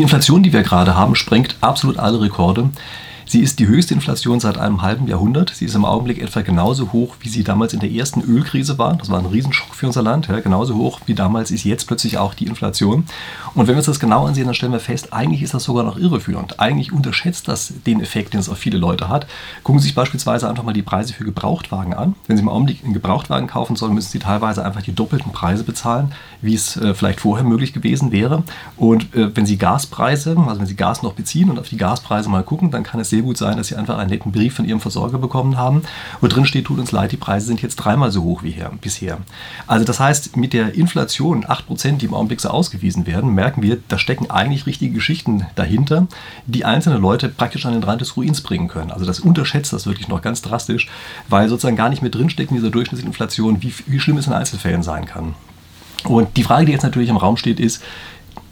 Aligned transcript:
Die 0.00 0.04
Inflation, 0.04 0.42
die 0.42 0.54
wir 0.54 0.62
gerade 0.62 0.96
haben, 0.96 1.14
sprengt 1.14 1.56
absolut 1.60 1.98
alle 1.98 2.22
Rekorde. 2.22 2.70
Sie 3.30 3.42
ist 3.42 3.60
die 3.60 3.68
höchste 3.68 3.94
Inflation 3.94 4.40
seit 4.40 4.58
einem 4.58 4.82
halben 4.82 5.06
Jahrhundert. 5.06 5.50
Sie 5.54 5.64
ist 5.64 5.76
im 5.76 5.84
Augenblick 5.84 6.20
etwa 6.20 6.40
genauso 6.40 6.90
hoch, 6.90 7.14
wie 7.20 7.28
sie 7.28 7.44
damals 7.44 7.72
in 7.72 7.78
der 7.78 7.92
ersten 7.92 8.22
Ölkrise 8.22 8.76
war. 8.76 8.96
Das 8.96 9.08
war 9.08 9.20
ein 9.20 9.26
Riesenschock 9.26 9.72
für 9.72 9.86
unser 9.86 10.02
Land. 10.02 10.26
Ja, 10.26 10.40
genauso 10.40 10.74
hoch 10.74 10.98
wie 11.06 11.14
damals 11.14 11.52
ist 11.52 11.62
jetzt 11.62 11.86
plötzlich 11.86 12.18
auch 12.18 12.34
die 12.34 12.46
Inflation. 12.46 13.04
Und 13.54 13.68
wenn 13.68 13.74
wir 13.74 13.76
uns 13.76 13.86
das 13.86 14.00
genau 14.00 14.26
ansehen, 14.26 14.46
dann 14.46 14.54
stellen 14.54 14.72
wir 14.72 14.80
fest, 14.80 15.12
eigentlich 15.12 15.42
ist 15.42 15.54
das 15.54 15.62
sogar 15.62 15.84
noch 15.84 15.96
irreführend. 15.96 16.58
Eigentlich 16.58 16.92
unterschätzt 16.92 17.46
das 17.46 17.72
den 17.86 18.00
Effekt, 18.00 18.32
den 18.34 18.40
es 18.40 18.48
auf 18.48 18.58
viele 18.58 18.78
Leute 18.78 19.08
hat. 19.08 19.28
Gucken 19.62 19.78
Sie 19.78 19.86
sich 19.86 19.94
beispielsweise 19.94 20.48
einfach 20.48 20.64
mal 20.64 20.72
die 20.72 20.82
Preise 20.82 21.12
für 21.12 21.22
Gebrauchtwagen 21.22 21.94
an. 21.94 22.16
Wenn 22.26 22.36
Sie 22.36 22.42
im 22.42 22.48
Augenblick 22.48 22.82
einen 22.82 22.94
Gebrauchtwagen 22.94 23.46
kaufen 23.46 23.76
sollen, 23.76 23.94
müssen 23.94 24.10
Sie 24.10 24.18
teilweise 24.18 24.64
einfach 24.64 24.82
die 24.82 24.92
doppelten 24.92 25.30
Preise 25.30 25.62
bezahlen, 25.62 26.10
wie 26.42 26.56
es 26.56 26.76
äh, 26.76 26.94
vielleicht 26.94 27.20
vorher 27.20 27.46
möglich 27.46 27.72
gewesen 27.74 28.10
wäre. 28.10 28.42
Und 28.76 29.14
äh, 29.14 29.36
wenn 29.36 29.46
Sie 29.46 29.56
Gaspreise, 29.56 30.36
also 30.36 30.58
wenn 30.58 30.66
Sie 30.66 30.74
Gas 30.74 31.04
noch 31.04 31.12
beziehen 31.12 31.48
und 31.48 31.60
auf 31.60 31.68
die 31.68 31.76
Gaspreise 31.76 32.28
mal 32.28 32.42
gucken, 32.42 32.72
dann 32.72 32.82
kann 32.82 32.98
es 32.98 33.08
sehr 33.10 33.19
sehr 33.20 33.26
gut 33.26 33.36
sein, 33.36 33.58
dass 33.58 33.68
sie 33.68 33.76
einfach 33.76 33.98
einen 33.98 34.10
netten 34.10 34.32
Brief 34.32 34.54
von 34.54 34.64
ihrem 34.64 34.80
Versorger 34.80 35.18
bekommen 35.18 35.58
haben, 35.58 35.82
wo 36.20 36.26
drin 36.26 36.46
steht, 36.46 36.64
tut 36.64 36.78
uns 36.78 36.90
leid, 36.90 37.12
die 37.12 37.18
Preise 37.18 37.46
sind 37.46 37.60
jetzt 37.60 37.76
dreimal 37.76 38.10
so 38.10 38.22
hoch 38.22 38.42
wie 38.42 38.50
hier, 38.50 38.70
bisher. 38.80 39.18
Also 39.66 39.84
das 39.84 40.00
heißt, 40.00 40.36
mit 40.38 40.54
der 40.54 40.74
Inflation 40.74 41.44
8%, 41.44 41.98
die 41.98 42.06
im 42.06 42.14
Augenblick 42.14 42.40
so 42.40 42.48
ausgewiesen 42.48 43.06
werden, 43.06 43.34
merken 43.34 43.62
wir, 43.62 43.78
da 43.88 43.98
stecken 43.98 44.30
eigentlich 44.30 44.64
richtige 44.66 44.94
Geschichten 44.94 45.46
dahinter, 45.54 46.06
die 46.46 46.64
einzelne 46.64 46.96
Leute 46.96 47.28
praktisch 47.28 47.66
an 47.66 47.74
den 47.74 47.82
Rand 47.82 48.00
des 48.00 48.16
Ruins 48.16 48.40
bringen 48.40 48.68
können. 48.68 48.90
Also 48.90 49.04
das 49.04 49.20
unterschätzt 49.20 49.72
das 49.72 49.86
wirklich 49.86 50.08
noch 50.08 50.22
ganz 50.22 50.40
drastisch, 50.40 50.88
weil 51.28 51.48
sozusagen 51.48 51.76
gar 51.76 51.90
nicht 51.90 52.00
mehr 52.00 52.10
drinsteckt 52.10 52.50
in 52.50 52.56
dieser 52.56 52.70
Durchschnittsinflation, 52.70 53.62
wie, 53.62 53.74
wie 53.86 54.00
schlimm 54.00 54.16
es 54.16 54.26
in 54.26 54.32
Einzelfällen 54.32 54.82
sein 54.82 55.04
kann. 55.04 55.34
Und 56.04 56.38
die 56.38 56.44
Frage, 56.44 56.64
die 56.64 56.72
jetzt 56.72 56.82
natürlich 56.82 57.10
im 57.10 57.18
Raum 57.18 57.36
steht, 57.36 57.60
ist, 57.60 57.82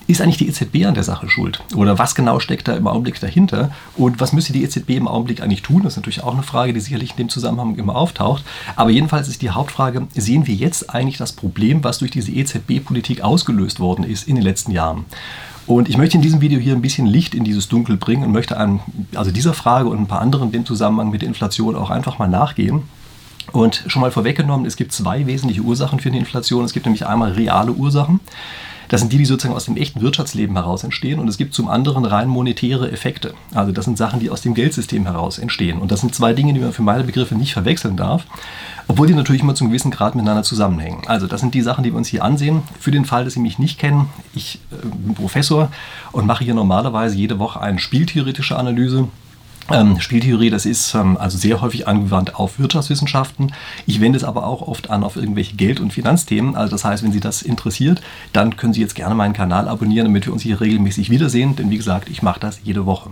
ist 0.09 0.23
eigentlich 0.23 0.39
die 0.39 0.49
EZB 0.49 0.87
an 0.87 0.95
der 0.95 1.05
Sache 1.05 1.29
schuld? 1.29 1.63
Oder 1.77 1.99
was 1.99 2.15
genau 2.15 2.41
steckt 2.41 2.67
da 2.67 2.75
im 2.75 2.87
Augenblick 2.87 3.21
dahinter? 3.21 3.71
Und 3.95 4.21
was 4.21 4.33
müsste 4.33 4.55
die 4.55 4.65
EZB 4.65 4.91
im 4.91 5.07
Augenblick 5.07 5.43
eigentlich 5.43 5.61
tun? 5.61 5.83
Das 5.83 5.93
ist 5.93 5.97
natürlich 5.99 6.25
auch 6.25 6.33
eine 6.33 6.43
Frage, 6.43 6.73
die 6.73 6.81
sicherlich 6.81 7.11
in 7.11 7.17
dem 7.19 7.29
Zusammenhang 7.29 7.77
immer 7.77 7.95
auftaucht. 7.95 8.43
Aber 8.75 8.89
jedenfalls 8.89 9.29
ist 9.29 9.43
die 9.43 9.51
Hauptfrage, 9.51 10.09
sehen 10.15 10.47
wir 10.47 10.55
jetzt 10.55 10.95
eigentlich 10.95 11.19
das 11.19 11.33
Problem, 11.33 11.85
was 11.85 11.99
durch 11.99 12.11
diese 12.11 12.33
EZB-Politik 12.33 13.21
ausgelöst 13.21 13.81
worden 13.81 14.03
ist 14.03 14.27
in 14.27 14.35
den 14.35 14.45
letzten 14.45 14.73
Jahren? 14.73 15.05
Und 15.67 15.91
ich 15.91 15.99
möchte 15.99 16.17
in 16.17 16.23
diesem 16.23 16.41
Video 16.41 16.59
hier 16.59 16.73
ein 16.73 16.81
bisschen 16.81 17.05
Licht 17.05 17.35
in 17.35 17.45
dieses 17.45 17.69
Dunkel 17.69 17.99
bringen 17.99 18.25
und 18.25 18.33
möchte 18.33 18.57
einem, 18.57 18.81
also 19.15 19.31
dieser 19.31 19.53
Frage 19.53 19.91
und 19.91 19.99
ein 19.99 20.07
paar 20.07 20.23
anderen 20.23 20.51
dem 20.51 20.65
Zusammenhang 20.65 21.11
mit 21.11 21.21
der 21.21 21.29
Inflation 21.29 21.77
auch 21.77 21.91
einfach 21.91 22.19
mal 22.19 22.29
nachgehen. 22.29 22.85
Und 23.53 23.85
schon 23.87 24.01
mal 24.01 24.11
vorweggenommen, 24.11 24.65
es 24.65 24.77
gibt 24.77 24.93
zwei 24.93 25.27
wesentliche 25.27 25.61
Ursachen 25.61 26.01
für 26.01 26.11
die 26.11 26.19
Inflation. 26.19 26.65
Es 26.65 26.73
gibt 26.73 26.87
nämlich 26.87 27.07
einmal 27.07 27.33
reale 27.33 27.73
Ursachen. 27.73 28.21
Das 28.89 29.01
sind 29.01 29.13
die, 29.13 29.19
die 29.19 29.27
sozusagen 29.27 29.55
aus 29.55 29.67
dem 29.67 29.77
echten 29.77 30.01
Wirtschaftsleben 30.01 30.57
heraus 30.57 30.83
entstehen. 30.83 31.19
Und 31.19 31.29
es 31.29 31.37
gibt 31.37 31.55
zum 31.55 31.69
anderen 31.69 32.05
rein 32.05 32.29
monetäre 32.29 32.91
Effekte. 32.91 33.35
Also 33.55 33.73
das 33.73 33.85
sind 33.85 33.99
Sachen, 33.99 34.21
die 34.21 34.31
aus 34.31 34.41
dem 34.41 34.55
Geldsystem 34.55 35.05
heraus 35.05 35.39
entstehen. 35.39 35.79
Und 35.79 35.91
das 35.91 36.01
sind 36.01 36.15
zwei 36.15 36.33
Dinge, 36.33 36.55
die 36.55 36.61
man 36.61 36.73
für 36.73 36.83
meine 36.83 37.05
Begriffe 37.05 37.35
nicht 37.35 37.53
verwechseln 37.53 37.97
darf, 37.97 38.25
obwohl 38.87 39.07
die 39.07 39.15
natürlich 39.15 39.43
immer 39.43 39.55
zum 39.55 39.69
gewissen 39.69 39.91
Grad 39.91 40.15
miteinander 40.15 40.43
zusammenhängen. 40.43 41.03
Also 41.07 41.27
das 41.27 41.41
sind 41.41 41.55
die 41.55 41.63
Sachen, 41.63 41.85
die 41.85 41.93
wir 41.93 41.99
uns 41.99 42.09
hier 42.09 42.25
ansehen. 42.25 42.63
Für 42.81 42.91
den 42.91 43.05
Fall, 43.05 43.25
dass 43.25 43.35
Sie 43.35 43.41
mich 43.41 43.59
nicht 43.59 43.79
kennen, 43.79 44.09
ich 44.35 44.61
äh, 44.73 44.87
bin 44.87 45.15
Professor 45.15 45.71
und 46.13 46.27
mache 46.27 46.45
hier 46.45 46.55
normalerweise 46.55 47.17
jede 47.17 47.39
Woche 47.39 47.61
eine 47.61 47.79
spieltheoretische 47.79 48.57
Analyse 48.57 49.09
ähm, 49.71 50.01
Spieltheorie, 50.01 50.51
das 50.51 50.67
ist 50.67 50.95
ähm, 50.95 51.17
also 51.17 51.39
sehr 51.39 51.61
häufig 51.61 51.87
angewandt 51.87 52.35
auf 52.37 52.59
Wirtschaftswissenschaften. 52.59 53.53
Ich 53.87 54.01
wende 54.01 54.17
es 54.17 54.25
aber 54.25 54.47
auch 54.47 54.63
oft 54.63 54.91
an 54.91 55.05
auf 55.05 55.17
irgendwelche 55.17 55.57
Geld- 55.57 55.81
und 55.81 55.93
Finanzthemen. 55.93 56.57
Also 56.57 56.71
das 56.73 56.85
heißt, 56.85 57.03
wenn 57.03 57.13
Sie 57.13 57.21
das 57.21 57.43
interessiert, 57.43 58.01
dann 58.33 58.57
können 58.57 58.73
Sie 58.73 58.81
jetzt 58.81 58.95
gerne 58.95 59.15
meinen 59.15 59.35
Kanal 59.35 59.69
abonnieren, 59.69 60.07
damit 60.07 60.27
wir 60.27 60.33
uns 60.33 60.43
hier 60.43 60.61
regelmäßig 60.61 61.11
wiedersehen. 61.11 61.57
Denn 61.57 61.71
wie 61.71 61.77
gesagt, 61.77 62.09
ich 62.09 62.23
mache 62.23 62.41
das 62.41 62.61
jede 62.65 62.87
Woche. 62.87 63.11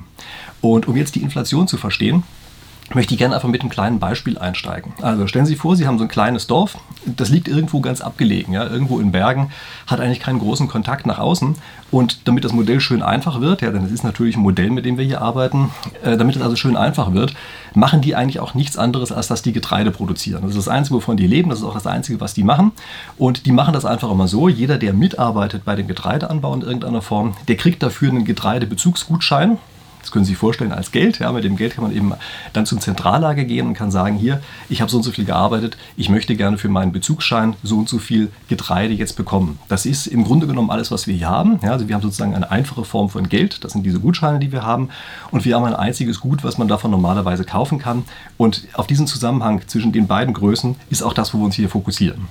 Und 0.60 0.88
um 0.88 0.96
jetzt 0.96 1.14
die 1.14 1.22
Inflation 1.22 1.68
zu 1.68 1.76
verstehen, 1.76 2.22
möchte 2.94 3.14
ich 3.14 3.18
gerne 3.18 3.34
einfach 3.34 3.48
mit 3.48 3.60
einem 3.60 3.70
kleinen 3.70 3.98
Beispiel 3.98 4.38
einsteigen. 4.38 4.92
Also 5.02 5.26
stellen 5.26 5.46
Sie 5.46 5.52
sich 5.52 5.60
vor, 5.60 5.76
Sie 5.76 5.86
haben 5.86 5.98
so 5.98 6.04
ein 6.04 6.08
kleines 6.08 6.46
Dorf, 6.46 6.78
das 7.04 7.30
liegt 7.30 7.48
irgendwo 7.48 7.80
ganz 7.80 8.00
abgelegen, 8.00 8.52
ja, 8.52 8.64
irgendwo 8.64 9.00
in 9.00 9.12
Bergen, 9.12 9.50
hat 9.86 10.00
eigentlich 10.00 10.20
keinen 10.20 10.38
großen 10.38 10.68
Kontakt 10.68 11.06
nach 11.06 11.18
außen. 11.18 11.56
Und 11.90 12.26
damit 12.26 12.44
das 12.44 12.52
Modell 12.52 12.80
schön 12.80 13.02
einfach 13.02 13.40
wird, 13.40 13.62
ja, 13.62 13.70
denn 13.70 13.84
es 13.84 13.92
ist 13.92 14.02
natürlich 14.02 14.36
ein 14.36 14.42
Modell, 14.42 14.70
mit 14.70 14.84
dem 14.84 14.98
wir 14.98 15.04
hier 15.04 15.22
arbeiten, 15.22 15.70
äh, 16.02 16.16
damit 16.16 16.36
es 16.36 16.42
also 16.42 16.56
schön 16.56 16.76
einfach 16.76 17.12
wird, 17.12 17.34
machen 17.74 18.00
die 18.00 18.16
eigentlich 18.16 18.40
auch 18.40 18.54
nichts 18.54 18.76
anderes, 18.76 19.12
als 19.12 19.28
dass 19.28 19.42
die 19.42 19.52
Getreide 19.52 19.90
produzieren. 19.90 20.42
Das 20.42 20.50
ist 20.50 20.58
das 20.58 20.68
Einzige, 20.68 20.96
wovon 20.96 21.16
die 21.16 21.26
leben, 21.26 21.50
das 21.50 21.60
ist 21.60 21.64
auch 21.64 21.74
das 21.74 21.86
Einzige, 21.86 22.20
was 22.20 22.34
die 22.34 22.42
machen. 22.42 22.72
Und 23.18 23.46
die 23.46 23.52
machen 23.52 23.72
das 23.72 23.84
einfach 23.84 24.10
immer 24.10 24.26
so, 24.26 24.48
jeder, 24.48 24.78
der 24.78 24.92
mitarbeitet 24.92 25.64
bei 25.64 25.76
dem 25.76 25.86
Getreideanbau 25.86 26.54
in 26.54 26.62
irgendeiner 26.62 27.02
Form, 27.02 27.36
der 27.46 27.56
kriegt 27.56 27.82
dafür 27.82 28.10
einen 28.10 28.24
Getreidebezugsgutschein. 28.24 29.58
Das 30.06 30.12
können 30.12 30.24
Sie 30.24 30.30
sich 30.32 30.38
vorstellen 30.38 30.70
als 30.70 30.92
Geld. 30.92 31.18
Ja, 31.18 31.32
mit 31.32 31.42
dem 31.42 31.56
Geld 31.56 31.74
kann 31.74 31.82
man 31.82 31.92
eben 31.92 32.12
dann 32.52 32.64
zum 32.64 32.80
Zentrallager 32.80 33.42
gehen 33.42 33.66
und 33.66 33.74
kann 33.74 33.90
sagen, 33.90 34.16
hier, 34.16 34.40
ich 34.68 34.80
habe 34.80 34.88
so 34.88 34.98
und 34.98 35.02
so 35.02 35.10
viel 35.10 35.24
gearbeitet, 35.24 35.76
ich 35.96 36.08
möchte 36.08 36.36
gerne 36.36 36.58
für 36.58 36.68
meinen 36.68 36.92
Bezugsschein 36.92 37.56
so 37.64 37.76
und 37.76 37.88
so 37.88 37.98
viel 37.98 38.30
Getreide 38.46 38.94
jetzt 38.94 39.16
bekommen. 39.16 39.58
Das 39.66 39.84
ist 39.84 40.06
im 40.06 40.22
Grunde 40.22 40.46
genommen 40.46 40.70
alles, 40.70 40.92
was 40.92 41.08
wir 41.08 41.16
hier 41.16 41.28
haben. 41.28 41.58
Ja, 41.60 41.72
also 41.72 41.88
wir 41.88 41.96
haben 41.96 42.02
sozusagen 42.02 42.36
eine 42.36 42.52
einfache 42.52 42.84
Form 42.84 43.08
von 43.10 43.28
Geld, 43.28 43.64
das 43.64 43.72
sind 43.72 43.82
diese 43.82 43.98
Gutscheine, 43.98 44.38
die 44.38 44.52
wir 44.52 44.62
haben. 44.62 44.90
Und 45.32 45.44
wir 45.44 45.56
haben 45.56 45.64
ein 45.64 45.74
einziges 45.74 46.20
Gut, 46.20 46.44
was 46.44 46.56
man 46.56 46.68
davon 46.68 46.92
normalerweise 46.92 47.42
kaufen 47.42 47.80
kann. 47.80 48.04
Und 48.36 48.68
auf 48.74 48.86
diesen 48.86 49.08
Zusammenhang 49.08 49.62
zwischen 49.66 49.90
den 49.90 50.06
beiden 50.06 50.34
Größen 50.34 50.76
ist 50.88 51.02
auch 51.02 51.14
das, 51.14 51.34
wo 51.34 51.38
wir 51.38 51.46
uns 51.46 51.56
hier 51.56 51.68
fokussieren. 51.68 52.28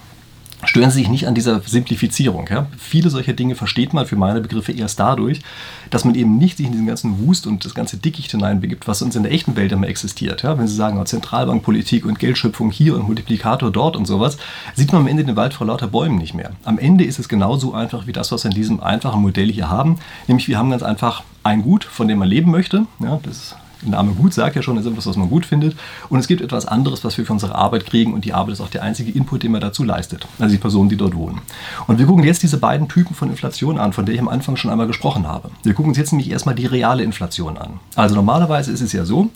Stören 0.64 0.90
Sie 0.90 1.00
sich 1.00 1.10
nicht 1.10 1.28
an 1.28 1.36
dieser 1.36 1.62
Simplifizierung. 1.62 2.48
Ja? 2.50 2.68
Viele 2.78 3.10
solcher 3.10 3.34
Dinge 3.34 3.56
versteht 3.56 3.94
man 3.94 4.06
für 4.06 4.16
meine 4.16 4.42
Begriffe 4.42 4.72
erst 4.72 5.00
dadurch, 5.00 5.42
dass 5.90 6.06
man 6.06 6.16
eben 6.16 6.38
nicht 6.38 6.58
sich 6.58 6.66
in 6.66 6.72
diesen 6.72 6.88
ganzen 6.88 7.26
Wust 7.26 7.46
und 7.46 7.66
das 7.66 7.76
ganze 7.76 7.98
Dickicht 7.98 8.32
hineinbegibt, 8.32 8.88
was 8.88 9.02
uns 9.02 9.16
in 9.16 9.24
der 9.24 9.32
echten 9.32 9.56
Welt 9.56 9.72
immer 9.72 9.88
existiert. 9.88 10.44
Ja? 10.44 10.58
Wenn 10.58 10.68
Sie 10.68 10.76
sagen, 10.76 10.98
oh, 11.00 11.04
Zentralbankpolitik 11.04 12.06
und 12.06 12.20
Geldschöpfung 12.20 12.72
hier 12.72 12.96
und 12.96 13.06
Multiplikator 13.06 13.72
dort 13.72 13.96
und 13.96 14.06
sowas, 14.06 14.38
sieht 14.74 14.92
man 14.92 15.02
am 15.02 15.08
Ende 15.08 15.26
den 15.26 15.36
Wald 15.36 15.54
vor 15.54 15.68
lauter 15.68 15.88
Bäumen 15.88 16.18
nicht 16.18 16.34
mehr. 16.34 16.52
Am 16.64 16.80
Ende 16.80 17.04
ist 17.04 17.20
es 17.20 17.30
genauso 17.30 17.74
einfach 17.74 18.08
wie 18.08 18.14
das, 18.14 18.32
was 18.32 18.44
wir 18.44 18.52
in 18.52 18.56
diesem 18.56 18.80
einfachen 18.82 19.22
Modell 19.22 19.52
hier 19.52 19.70
haben. 19.70 19.98
Nämlich 20.28 20.48
wir 20.48 20.58
haben 20.58 20.72
ganz 20.72 20.84
einfach 20.84 21.24
ein 21.44 21.62
Gut, 21.62 21.84
von 21.84 22.08
dem 22.08 22.20
man 22.20 22.28
leben 22.28 22.50
möchte. 22.50 22.88
Ja, 23.00 23.20
das 23.22 23.56
Name 23.82 24.14
gut 24.14 24.34
sagt 24.34 24.56
ja 24.56 24.62
schon, 24.62 24.78
ist 24.78 24.86
etwas, 24.86 25.06
was 25.08 25.16
man 25.16 25.30
gut 25.30 25.46
findet. 25.46 25.76
Und 26.10 26.20
es 26.20 26.28
gibt 26.28 26.42
etwas 26.42 26.66
anderes, 26.66 27.04
was 27.04 27.18
wir 27.18 27.26
für 27.26 27.34
unsere 27.34 27.56
Arbeit 27.56 27.86
kriegen. 27.86 28.14
Und 28.14 28.26
die 28.26 28.34
Arbeit 28.34 28.54
ist 28.54 28.62
auch 28.62 28.70
der 28.70 28.84
einzige 28.84 29.12
Input, 29.12 29.44
den 29.44 29.52
man 29.52 29.62
dazu 29.62 29.84
leistet. 29.84 30.28
Also 30.40 30.54
die 30.54 30.60
Personen, 30.60 30.90
die 30.90 30.98
dort 30.98 31.16
wohnen. 31.16 31.42
Und 31.88 32.00
wir 32.00 32.06
gucken 32.06 32.24
jetzt 32.24 32.44
diese 32.44 32.58
beiden 32.58 32.88
Typen 32.88 33.16
von 33.16 33.30
Inflation 33.30 33.78
an, 33.78 33.94
von 33.94 34.06
der 34.06 34.16
ich 34.16 34.22
am 34.22 34.28
Anfang 34.28 34.56
schon 34.56 34.72
einmal 34.72 34.88
gesprochen 34.88 35.28
habe. 35.28 35.50
Wir 35.64 35.74
gucken 35.74 35.90
uns 35.90 35.98
jetzt 35.98 36.12
nämlich 36.12 36.30
erstmal 36.30 36.56
die 36.56 36.66
reale 36.66 37.04
Inflation 37.04 37.58
an. 37.58 37.80
Also 37.96 38.16
normalerweise 38.16 38.72
ist 38.72 38.82
es 38.82 38.92
ja 38.94 39.06
so, 39.06 39.30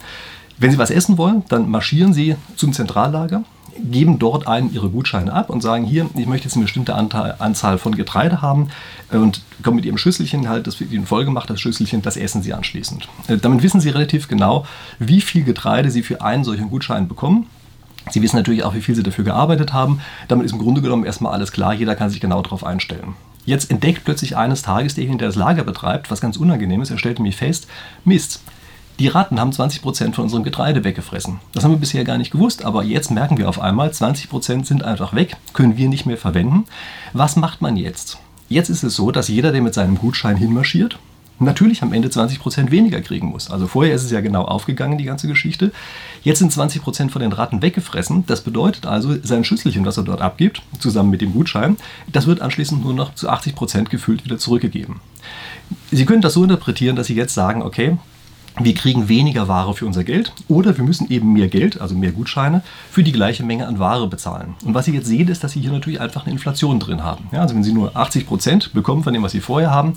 wenn 0.57 0.71
Sie 0.71 0.77
was 0.77 0.91
essen 0.91 1.17
wollen, 1.17 1.43
dann 1.47 1.69
marschieren 1.69 2.13
Sie 2.13 2.35
zum 2.55 2.73
Zentrallager 2.73 3.43
geben 3.83 4.19
dort 4.19 4.47
einen 4.47 4.73
ihre 4.73 4.89
Gutscheine 4.89 5.33
ab 5.33 5.49
und 5.49 5.61
sagen, 5.61 5.85
hier, 5.85 6.09
ich 6.15 6.27
möchte 6.27 6.45
jetzt 6.45 6.55
eine 6.55 6.65
bestimmte 6.65 6.95
Anzahl 6.95 7.77
von 7.77 7.95
Getreide 7.95 8.41
haben 8.41 8.69
und 9.11 9.41
kommen 9.63 9.77
mit 9.77 9.85
ihrem 9.85 9.97
Schüsselchen 9.97 10.47
halt, 10.49 10.67
das 10.67 10.79
wird 10.79 10.91
ihnen 10.91 11.05
vollgemacht, 11.05 11.49
das 11.49 11.59
Schüsselchen, 11.59 12.01
das 12.01 12.17
essen 12.17 12.41
sie 12.43 12.53
anschließend. 12.53 13.07
Äh, 13.27 13.37
damit 13.37 13.63
wissen 13.63 13.81
sie 13.81 13.89
relativ 13.89 14.27
genau, 14.27 14.65
wie 14.99 15.21
viel 15.21 15.43
Getreide 15.43 15.91
sie 15.91 16.03
für 16.03 16.21
einen 16.21 16.43
solchen 16.43 16.69
Gutschein 16.69 17.07
bekommen. 17.07 17.47
Sie 18.11 18.21
wissen 18.21 18.37
natürlich 18.37 18.63
auch, 18.63 18.73
wie 18.73 18.81
viel 18.81 18.95
sie 18.95 19.03
dafür 19.03 19.23
gearbeitet 19.23 19.73
haben. 19.73 20.01
Damit 20.27 20.45
ist 20.45 20.53
im 20.53 20.59
Grunde 20.59 20.81
genommen 20.81 21.05
erstmal 21.05 21.33
alles 21.33 21.51
klar, 21.51 21.73
jeder 21.73 21.95
kann 21.95 22.09
sich 22.09 22.21
genau 22.21 22.41
darauf 22.41 22.63
einstellen. 22.63 23.15
Jetzt 23.45 23.71
entdeckt 23.71 24.03
plötzlich 24.05 24.37
eines 24.37 24.61
Tages 24.61 24.95
derjenige, 24.95 25.19
der 25.19 25.27
das 25.29 25.35
Lager 25.35 25.63
betreibt, 25.63 26.11
was 26.11 26.21
ganz 26.21 26.37
unangenehm 26.37 26.81
ist. 26.81 26.91
Er 26.91 26.97
stellt 26.97 27.19
nämlich 27.19 27.35
fest, 27.35 27.67
Mist, 28.05 28.41
die 28.99 29.07
Ratten 29.07 29.39
haben 29.39 29.51
20% 29.51 30.13
von 30.13 30.25
unserem 30.25 30.43
Getreide 30.43 30.83
weggefressen. 30.83 31.39
Das 31.53 31.63
haben 31.63 31.71
wir 31.71 31.79
bisher 31.79 32.03
gar 32.03 32.17
nicht 32.17 32.31
gewusst, 32.31 32.65
aber 32.65 32.83
jetzt 32.83 33.11
merken 33.11 33.37
wir 33.37 33.47
auf 33.47 33.59
einmal, 33.59 33.89
20% 33.89 34.65
sind 34.65 34.83
einfach 34.83 35.13
weg, 35.13 35.37
können 35.53 35.77
wir 35.77 35.87
nicht 35.87 36.05
mehr 36.05 36.17
verwenden. 36.17 36.65
Was 37.13 37.37
macht 37.37 37.61
man 37.61 37.77
jetzt? 37.77 38.17
Jetzt 38.49 38.69
ist 38.69 38.83
es 38.83 38.95
so, 38.95 39.11
dass 39.11 39.29
jeder, 39.29 39.51
der 39.51 39.61
mit 39.61 39.73
seinem 39.73 39.97
Gutschein 39.97 40.35
hinmarschiert, 40.35 40.99
natürlich 41.39 41.81
am 41.81 41.93
Ende 41.93 42.09
20% 42.09 42.71
weniger 42.71 42.99
kriegen 42.99 43.27
muss. 43.27 43.49
Also 43.49 43.67
vorher 43.67 43.95
ist 43.95 44.03
es 44.03 44.11
ja 44.11 44.19
genau 44.19 44.43
aufgegangen, 44.43 44.97
die 44.97 45.05
ganze 45.05 45.27
Geschichte. 45.27 45.71
Jetzt 46.23 46.39
sind 46.39 46.51
20% 46.51 47.09
von 47.09 47.21
den 47.21 47.31
Ratten 47.31 47.61
weggefressen. 47.61 48.25
Das 48.27 48.41
bedeutet 48.41 48.85
also, 48.85 49.15
sein 49.23 49.45
Schüsselchen, 49.45 49.85
was 49.85 49.95
er 49.95 50.03
dort 50.03 50.21
abgibt, 50.21 50.61
zusammen 50.79 51.09
mit 51.09 51.21
dem 51.21 51.31
Gutschein, 51.31 51.77
das 52.11 52.27
wird 52.27 52.41
anschließend 52.41 52.83
nur 52.83 52.93
noch 52.93 53.15
zu 53.15 53.29
80% 53.29 53.85
gefüllt 53.85 54.25
wieder 54.25 54.37
zurückgegeben. 54.37 54.99
Sie 55.91 56.05
können 56.05 56.21
das 56.21 56.33
so 56.33 56.43
interpretieren, 56.43 56.95
dass 56.95 57.07
Sie 57.07 57.15
jetzt 57.15 57.33
sagen, 57.33 57.61
okay, 57.61 57.97
wir 58.59 58.73
kriegen 58.73 59.07
weniger 59.07 59.47
Ware 59.47 59.73
für 59.73 59.85
unser 59.85 60.03
Geld 60.03 60.33
oder 60.47 60.77
wir 60.77 60.83
müssen 60.83 61.09
eben 61.09 61.33
mehr 61.33 61.47
Geld, 61.47 61.79
also 61.79 61.95
mehr 61.95 62.11
Gutscheine, 62.11 62.61
für 62.91 63.03
die 63.03 63.11
gleiche 63.11 63.43
Menge 63.43 63.67
an 63.67 63.79
Ware 63.79 64.07
bezahlen. 64.07 64.55
Und 64.65 64.73
was 64.73 64.85
Sie 64.85 64.93
jetzt 64.93 65.07
sehen, 65.07 65.27
ist, 65.29 65.43
dass 65.43 65.53
Sie 65.53 65.61
hier 65.61 65.71
natürlich 65.71 66.01
einfach 66.01 66.25
eine 66.25 66.33
Inflation 66.33 66.79
drin 66.79 67.03
haben. 67.03 67.27
Ja, 67.31 67.41
also 67.41 67.55
wenn 67.55 67.63
Sie 67.63 67.73
nur 67.73 67.95
80 67.95 68.27
Prozent 68.27 68.73
bekommen 68.73 69.03
von 69.03 69.13
dem, 69.13 69.23
was 69.23 69.31
Sie 69.31 69.39
vorher 69.39 69.71
haben, 69.71 69.93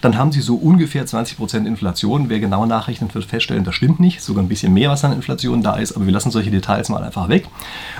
dann 0.00 0.16
haben 0.16 0.32
Sie 0.32 0.40
so 0.40 0.56
ungefähr 0.56 1.04
20 1.06 1.36
Prozent 1.36 1.66
Inflation. 1.66 2.28
Wer 2.28 2.40
genau 2.40 2.66
nachrechnet, 2.66 3.14
wird 3.14 3.24
feststellen, 3.24 3.64
das 3.64 3.74
stimmt 3.74 4.00
nicht. 4.00 4.22
Sogar 4.22 4.42
ein 4.42 4.48
bisschen 4.48 4.72
mehr, 4.72 4.90
was 4.90 5.04
an 5.04 5.12
Inflation 5.12 5.62
da 5.62 5.76
ist, 5.76 5.92
aber 5.92 6.06
wir 6.06 6.12
lassen 6.12 6.30
solche 6.30 6.50
Details 6.50 6.88
mal 6.88 7.02
einfach 7.02 7.28
weg. 7.28 7.46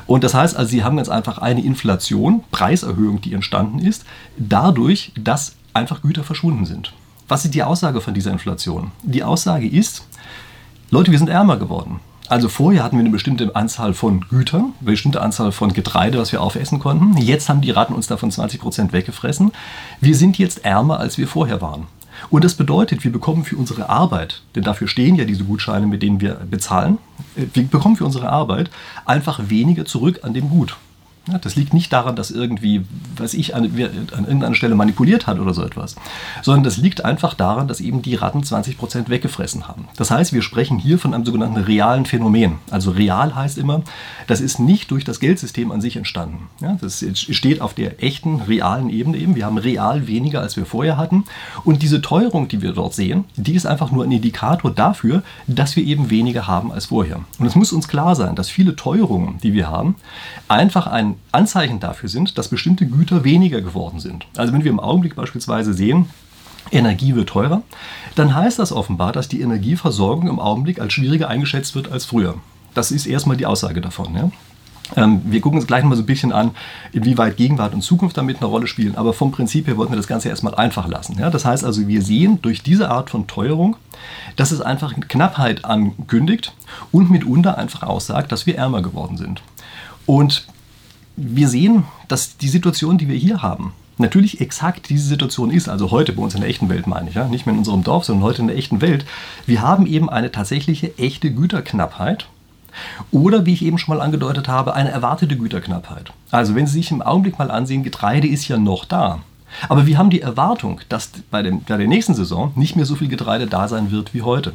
Und 0.06 0.24
das 0.24 0.34
heißt 0.34 0.56
also, 0.56 0.70
Sie 0.70 0.84
haben 0.84 0.98
jetzt 0.98 1.10
einfach 1.10 1.38
eine 1.38 1.62
Inflation, 1.62 2.44
Preiserhöhung, 2.50 3.20
die 3.20 3.34
entstanden 3.34 3.78
ist, 3.78 4.04
dadurch, 4.36 5.12
dass 5.18 5.56
einfach 5.74 6.02
Güter 6.02 6.24
verschwunden 6.24 6.64
sind. 6.64 6.92
Was 7.28 7.44
ist 7.44 7.54
die 7.54 7.62
Aussage 7.62 8.00
von 8.00 8.14
dieser 8.14 8.30
Inflation? 8.30 8.92
Die 9.02 9.24
Aussage 9.24 9.68
ist, 9.68 10.06
Leute, 10.90 11.10
wir 11.10 11.18
sind 11.18 11.28
ärmer 11.28 11.56
geworden. 11.56 12.00
Also 12.28 12.48
vorher 12.48 12.82
hatten 12.82 12.96
wir 12.96 13.04
eine 13.04 13.10
bestimmte 13.10 13.54
Anzahl 13.54 13.94
von 13.94 14.20
Gütern, 14.28 14.72
eine 14.80 14.90
bestimmte 14.90 15.22
Anzahl 15.22 15.52
von 15.52 15.72
Getreide, 15.72 16.18
was 16.18 16.32
wir 16.32 16.42
aufessen 16.42 16.80
konnten. 16.80 17.16
Jetzt 17.18 17.48
haben 17.48 17.60
die 17.60 17.70
Ratten 17.70 17.94
uns 17.94 18.08
davon 18.08 18.30
20 18.30 18.60
Prozent 18.60 18.92
weggefressen. 18.92 19.52
Wir 20.00 20.16
sind 20.16 20.38
jetzt 20.38 20.64
ärmer, 20.64 20.98
als 20.98 21.18
wir 21.18 21.28
vorher 21.28 21.60
waren. 21.60 21.86
Und 22.30 22.44
das 22.44 22.54
bedeutet, 22.54 23.04
wir 23.04 23.12
bekommen 23.12 23.44
für 23.44 23.56
unsere 23.56 23.88
Arbeit, 23.88 24.42
denn 24.54 24.62
dafür 24.62 24.88
stehen 24.88 25.16
ja 25.16 25.24
diese 25.24 25.44
Gutscheine, 25.44 25.86
mit 25.86 26.02
denen 26.02 26.20
wir 26.20 26.34
bezahlen, 26.50 26.98
äh, 27.36 27.46
wir 27.52 27.64
bekommen 27.64 27.96
für 27.96 28.04
unsere 28.04 28.28
Arbeit 28.28 28.70
einfach 29.04 29.48
weniger 29.48 29.84
zurück 29.84 30.20
an 30.22 30.34
dem 30.34 30.48
Gut. 30.48 30.76
Das 31.42 31.56
liegt 31.56 31.74
nicht 31.74 31.92
daran, 31.92 32.14
dass 32.14 32.30
irgendwie, 32.30 32.84
was 33.16 33.34
ich, 33.34 33.54
an, 33.56 33.64
an, 33.64 34.24
irgendeiner 34.24 34.54
Stelle 34.54 34.76
manipuliert 34.76 35.26
hat 35.26 35.40
oder 35.40 35.54
so 35.54 35.64
etwas, 35.64 35.96
sondern 36.42 36.62
das 36.62 36.76
liegt 36.76 37.04
einfach 37.04 37.34
daran, 37.34 37.66
dass 37.66 37.80
eben 37.80 38.00
die 38.00 38.14
Ratten 38.14 38.44
20 38.44 38.78
Prozent 38.78 39.08
weggefressen 39.08 39.66
haben. 39.66 39.88
Das 39.96 40.12
heißt, 40.12 40.32
wir 40.32 40.42
sprechen 40.42 40.78
hier 40.78 40.98
von 40.98 41.14
einem 41.14 41.24
sogenannten 41.24 41.56
realen 41.56 42.06
Phänomen. 42.06 42.58
Also 42.70 42.92
real 42.92 43.34
heißt 43.34 43.58
immer, 43.58 43.82
das 44.28 44.40
ist 44.40 44.60
nicht 44.60 44.90
durch 44.92 45.04
das 45.04 45.18
Geldsystem 45.18 45.72
an 45.72 45.80
sich 45.80 45.96
entstanden. 45.96 46.48
Ja, 46.60 46.76
das 46.80 47.04
steht 47.14 47.60
auf 47.60 47.74
der 47.74 48.02
echten, 48.04 48.42
realen 48.42 48.88
Ebene 48.88 49.18
eben. 49.18 49.34
Wir 49.34 49.46
haben 49.46 49.58
real 49.58 50.06
weniger, 50.06 50.40
als 50.40 50.56
wir 50.56 50.64
vorher 50.64 50.96
hatten. 50.96 51.24
Und 51.64 51.82
diese 51.82 52.00
Teuerung, 52.02 52.46
die 52.46 52.62
wir 52.62 52.72
dort 52.72 52.94
sehen, 52.94 53.24
die 53.36 53.54
ist 53.54 53.66
einfach 53.66 53.90
nur 53.90 54.04
ein 54.04 54.12
Indikator 54.12 54.70
dafür, 54.70 55.24
dass 55.48 55.74
wir 55.74 55.84
eben 55.84 56.08
weniger 56.10 56.46
haben 56.46 56.70
als 56.70 56.86
vorher. 56.86 57.20
Und 57.38 57.46
es 57.46 57.56
muss 57.56 57.72
uns 57.72 57.88
klar 57.88 58.14
sein, 58.14 58.36
dass 58.36 58.48
viele 58.48 58.76
Teuerungen, 58.76 59.38
die 59.42 59.52
wir 59.52 59.68
haben, 59.68 59.96
einfach 60.48 60.86
ein 60.86 61.15
Anzeichen 61.32 61.80
dafür 61.80 62.08
sind, 62.08 62.38
dass 62.38 62.48
bestimmte 62.48 62.86
Güter 62.86 63.24
weniger 63.24 63.60
geworden 63.60 64.00
sind. 64.00 64.26
Also 64.36 64.52
wenn 64.52 64.64
wir 64.64 64.70
im 64.70 64.80
Augenblick 64.80 65.16
beispielsweise 65.16 65.74
sehen, 65.74 66.06
Energie 66.72 67.14
wird 67.14 67.28
teurer, 67.28 67.62
dann 68.14 68.34
heißt 68.34 68.58
das 68.58 68.72
offenbar, 68.72 69.12
dass 69.12 69.28
die 69.28 69.40
Energieversorgung 69.40 70.28
im 70.28 70.40
Augenblick 70.40 70.80
als 70.80 70.92
schwieriger 70.92 71.28
eingeschätzt 71.28 71.74
wird 71.74 71.90
als 71.90 72.04
früher. 72.04 72.36
Das 72.74 72.90
ist 72.90 73.06
erstmal 73.06 73.36
die 73.36 73.46
Aussage 73.46 73.80
davon. 73.80 74.14
Ja? 74.14 74.30
Ähm, 74.94 75.22
wir 75.24 75.40
gucken 75.40 75.58
uns 75.58 75.66
gleich 75.66 75.82
mal 75.82 75.96
so 75.96 76.02
ein 76.02 76.06
bisschen 76.06 76.32
an, 76.32 76.52
inwieweit 76.92 77.36
Gegenwart 77.36 77.74
und 77.74 77.82
Zukunft 77.82 78.16
damit 78.16 78.38
eine 78.38 78.46
Rolle 78.46 78.66
spielen. 78.66 78.96
Aber 78.96 79.12
vom 79.12 79.32
Prinzip 79.32 79.66
her 79.66 79.76
wollten 79.76 79.92
wir 79.92 79.96
das 79.96 80.06
Ganze 80.06 80.28
erstmal 80.28 80.54
einfach 80.54 80.86
lassen. 80.86 81.18
Ja? 81.18 81.30
Das 81.30 81.44
heißt 81.44 81.64
also, 81.64 81.88
wir 81.88 82.02
sehen 82.02 82.40
durch 82.42 82.62
diese 82.62 82.90
Art 82.90 83.10
von 83.10 83.26
Teuerung, 83.26 83.76
dass 84.36 84.52
es 84.52 84.60
einfach 84.60 84.94
Knappheit 85.08 85.64
ankündigt 85.64 86.52
und 86.92 87.10
mitunter 87.10 87.58
einfach 87.58 87.82
aussagt, 87.82 88.30
dass 88.30 88.46
wir 88.46 88.56
ärmer 88.56 88.82
geworden 88.82 89.16
sind. 89.16 89.42
Und 90.04 90.46
wir 91.16 91.48
sehen, 91.48 91.84
dass 92.08 92.36
die 92.36 92.48
Situation, 92.48 92.98
die 92.98 93.08
wir 93.08 93.16
hier 93.16 93.42
haben, 93.42 93.72
natürlich 93.98 94.40
exakt 94.40 94.88
diese 94.90 95.08
Situation 95.08 95.50
ist, 95.50 95.68
also 95.68 95.90
heute 95.90 96.12
bei 96.12 96.22
uns 96.22 96.34
in 96.34 96.40
der 96.40 96.50
echten 96.50 96.68
Welt 96.68 96.86
meine 96.86 97.08
ich, 97.08 97.14
ja, 97.14 97.26
nicht 97.26 97.46
mehr 97.46 97.54
in 97.54 97.60
unserem 97.60 97.82
Dorf, 97.82 98.04
sondern 98.04 98.24
heute 98.24 98.42
in 98.42 98.48
der 98.48 98.56
echten 98.56 98.80
Welt. 98.80 99.06
Wir 99.46 99.62
haben 99.62 99.86
eben 99.86 100.10
eine 100.10 100.30
tatsächliche 100.30 100.96
echte 100.98 101.30
Güterknappheit 101.32 102.28
oder, 103.10 103.46
wie 103.46 103.54
ich 103.54 103.64
eben 103.64 103.78
schon 103.78 103.96
mal 103.96 104.04
angedeutet 104.04 104.48
habe, 104.48 104.74
eine 104.74 104.90
erwartete 104.90 105.36
Güterknappheit. 105.36 106.12
Also 106.30 106.54
wenn 106.54 106.66
Sie 106.66 106.74
sich 106.74 106.90
im 106.90 107.02
Augenblick 107.02 107.38
mal 107.38 107.50
ansehen, 107.50 107.82
Getreide 107.82 108.28
ist 108.28 108.48
ja 108.48 108.58
noch 108.58 108.84
da. 108.84 109.20
Aber 109.68 109.86
wir 109.86 109.96
haben 109.96 110.10
die 110.10 110.20
Erwartung, 110.20 110.80
dass 110.88 111.10
bei, 111.30 111.42
dem, 111.42 111.62
bei 111.62 111.76
der 111.78 111.88
nächsten 111.88 112.14
Saison 112.14 112.52
nicht 112.56 112.76
mehr 112.76 112.84
so 112.84 112.96
viel 112.96 113.08
Getreide 113.08 113.46
da 113.46 113.68
sein 113.68 113.90
wird 113.90 114.12
wie 114.12 114.22
heute. 114.22 114.52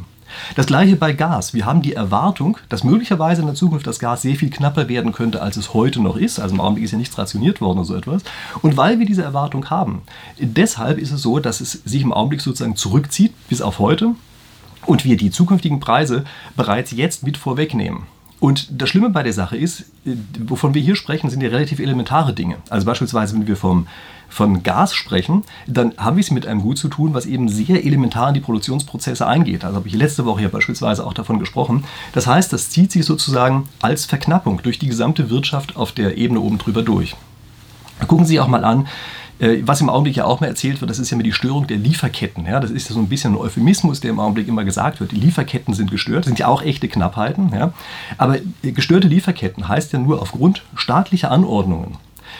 Das 0.56 0.66
gleiche 0.66 0.96
bei 0.96 1.14
Gas. 1.14 1.54
Wir 1.54 1.66
haben 1.66 1.82
die 1.82 1.94
Erwartung, 1.94 2.58
dass 2.70 2.84
möglicherweise 2.84 3.42
in 3.42 3.48
der 3.48 3.56
Zukunft 3.56 3.88
das 3.88 4.00
Gas 4.00 4.22
sehr 4.22 4.36
viel 4.36 4.50
knapper 4.50 4.90
werden 4.90 5.12
könnte, 5.12 5.42
als 5.42 5.58
es 5.58 5.74
heute 5.74 6.02
noch 6.02 6.18
ist. 6.18 6.40
Also 6.40 6.56
im 6.56 6.62
Augenblick 6.62 6.86
ist 6.86 6.92
ja 6.92 6.98
nichts 6.98 7.18
rationiert 7.18 7.62
worden 7.62 7.80
oder 7.80 7.86
so 7.86 7.96
etwas. 7.96 8.24
Und 8.62 8.78
weil 8.78 9.00
wir 9.00 9.06
diese 9.06 9.24
Erwartung 9.24 9.70
haben, 9.70 10.02
deshalb 10.40 10.98
ist 10.98 11.12
es 11.12 11.22
so, 11.22 11.40
dass 11.40 11.62
es 11.62 11.72
sich 11.72 12.02
im 12.02 12.14
Augenblick 12.14 12.42
sozusagen 12.42 12.76
zurückzieht 12.76 13.34
bis 13.50 13.62
auf 13.62 13.80
heute 13.80 14.16
und 14.86 15.06
wir 15.06 15.18
die 15.18 15.32
zukünftigen 15.32 15.80
Preise 15.80 16.24
bereits 16.56 16.92
jetzt 16.92 17.24
mit 17.24 17.38
vorwegnehmen. 17.38 18.04
Und 18.42 18.82
das 18.82 18.90
Schlimme 18.90 19.12
bei 19.12 19.22
der 19.22 19.34
Sache 19.34 19.56
ist, 19.56 19.86
wovon 20.48 20.74
wir 20.74 20.82
hier 20.82 20.96
sprechen, 20.96 21.30
sind 21.30 21.42
ja 21.42 21.50
relativ 21.50 21.78
elementare 21.78 22.34
Dinge. 22.34 22.58
Also 22.72 22.88
beispielsweise, 22.88 23.36
wenn 23.36 23.46
wir 23.46 23.56
vom, 23.56 23.86
von 24.30 24.64
Gas 24.64 24.96
sprechen, 24.96 25.44
dann 25.68 25.94
haben 25.98 26.16
wir 26.16 26.22
es 26.22 26.32
mit 26.32 26.48
einem 26.48 26.64
Gut 26.64 26.80
zu 26.80 26.88
tun, 26.88 27.14
was 27.14 27.28
eben 27.28 27.50
sehr 27.50 27.86
elementar 27.86 28.30
in 28.30 28.34
die 28.34 28.40
Produktionsprozesse 28.40 29.28
eingeht. 29.28 29.64
Also 29.64 29.76
habe 29.76 29.88
ich 29.88 29.94
letzte 29.94 30.26
Woche 30.26 30.42
ja 30.42 30.48
beispielsweise 30.48 31.06
auch 31.06 31.14
davon 31.14 31.38
gesprochen. 31.38 31.84
Das 32.14 32.26
heißt, 32.26 32.52
das 32.52 32.72
zieht 32.72 32.92
sich 32.92 33.06
sozusagen 33.06 33.70
als 33.80 34.06
Verknappung 34.06 34.60
durch 34.64 34.80
die 34.80 34.88
gesamte 34.88 35.30
Wirtschaft 35.30 35.76
auf 35.76 35.92
der 35.92 36.18
Ebene 36.18 36.40
oben 36.40 36.58
drüber 36.58 36.82
durch. 36.82 37.16
Gucken 38.08 38.26
Sie 38.26 38.40
auch 38.40 38.48
mal 38.48 38.66
an, 38.66 38.88
was 39.64 39.82
im 39.82 39.90
Augenblick 39.90 40.16
ja 40.16 40.26
auch 40.26 40.40
mal 40.40 40.48
erzählt 40.48 40.82
wird, 40.82 40.92
das 40.92 41.00
ist 41.00 41.10
ja 41.10 41.16
immer 41.16 41.24
die 41.24 41.34
Störung 41.34 41.68
der 41.68 41.78
Lieferketten. 41.78 42.46
Ja? 42.46 42.60
Das 42.60 42.72
ist 42.72 42.90
ja 42.90 42.94
so 42.94 43.00
ein 43.00 43.10
bisschen 43.10 43.34
ein 43.34 43.38
Euphemismus, 43.38 44.00
der 44.00 44.12
im 44.12 44.20
Augenblick 44.20 44.48
immer 44.48 44.64
gesagt 44.64 45.00
wird. 45.00 45.12
Die 45.12 45.18
Lieferketten 45.18 45.74
sind 45.74 45.90
gestört, 45.90 46.26
sind 46.26 46.40
ja 46.40 46.48
auch 46.48 46.62
echte 46.62 46.88
Knappheiten. 46.88 47.52
Ja? 47.54 47.74
Aber 48.18 48.38
äh, 48.38 48.72
gestörte 48.72 49.08
Lieferketten 49.08 49.68
heißt 49.68 49.94
ja 49.94 50.00
nur 50.00 50.22
aufgrund 50.22 50.64
staatlicher 50.76 51.32
Anordnungen 51.32 51.98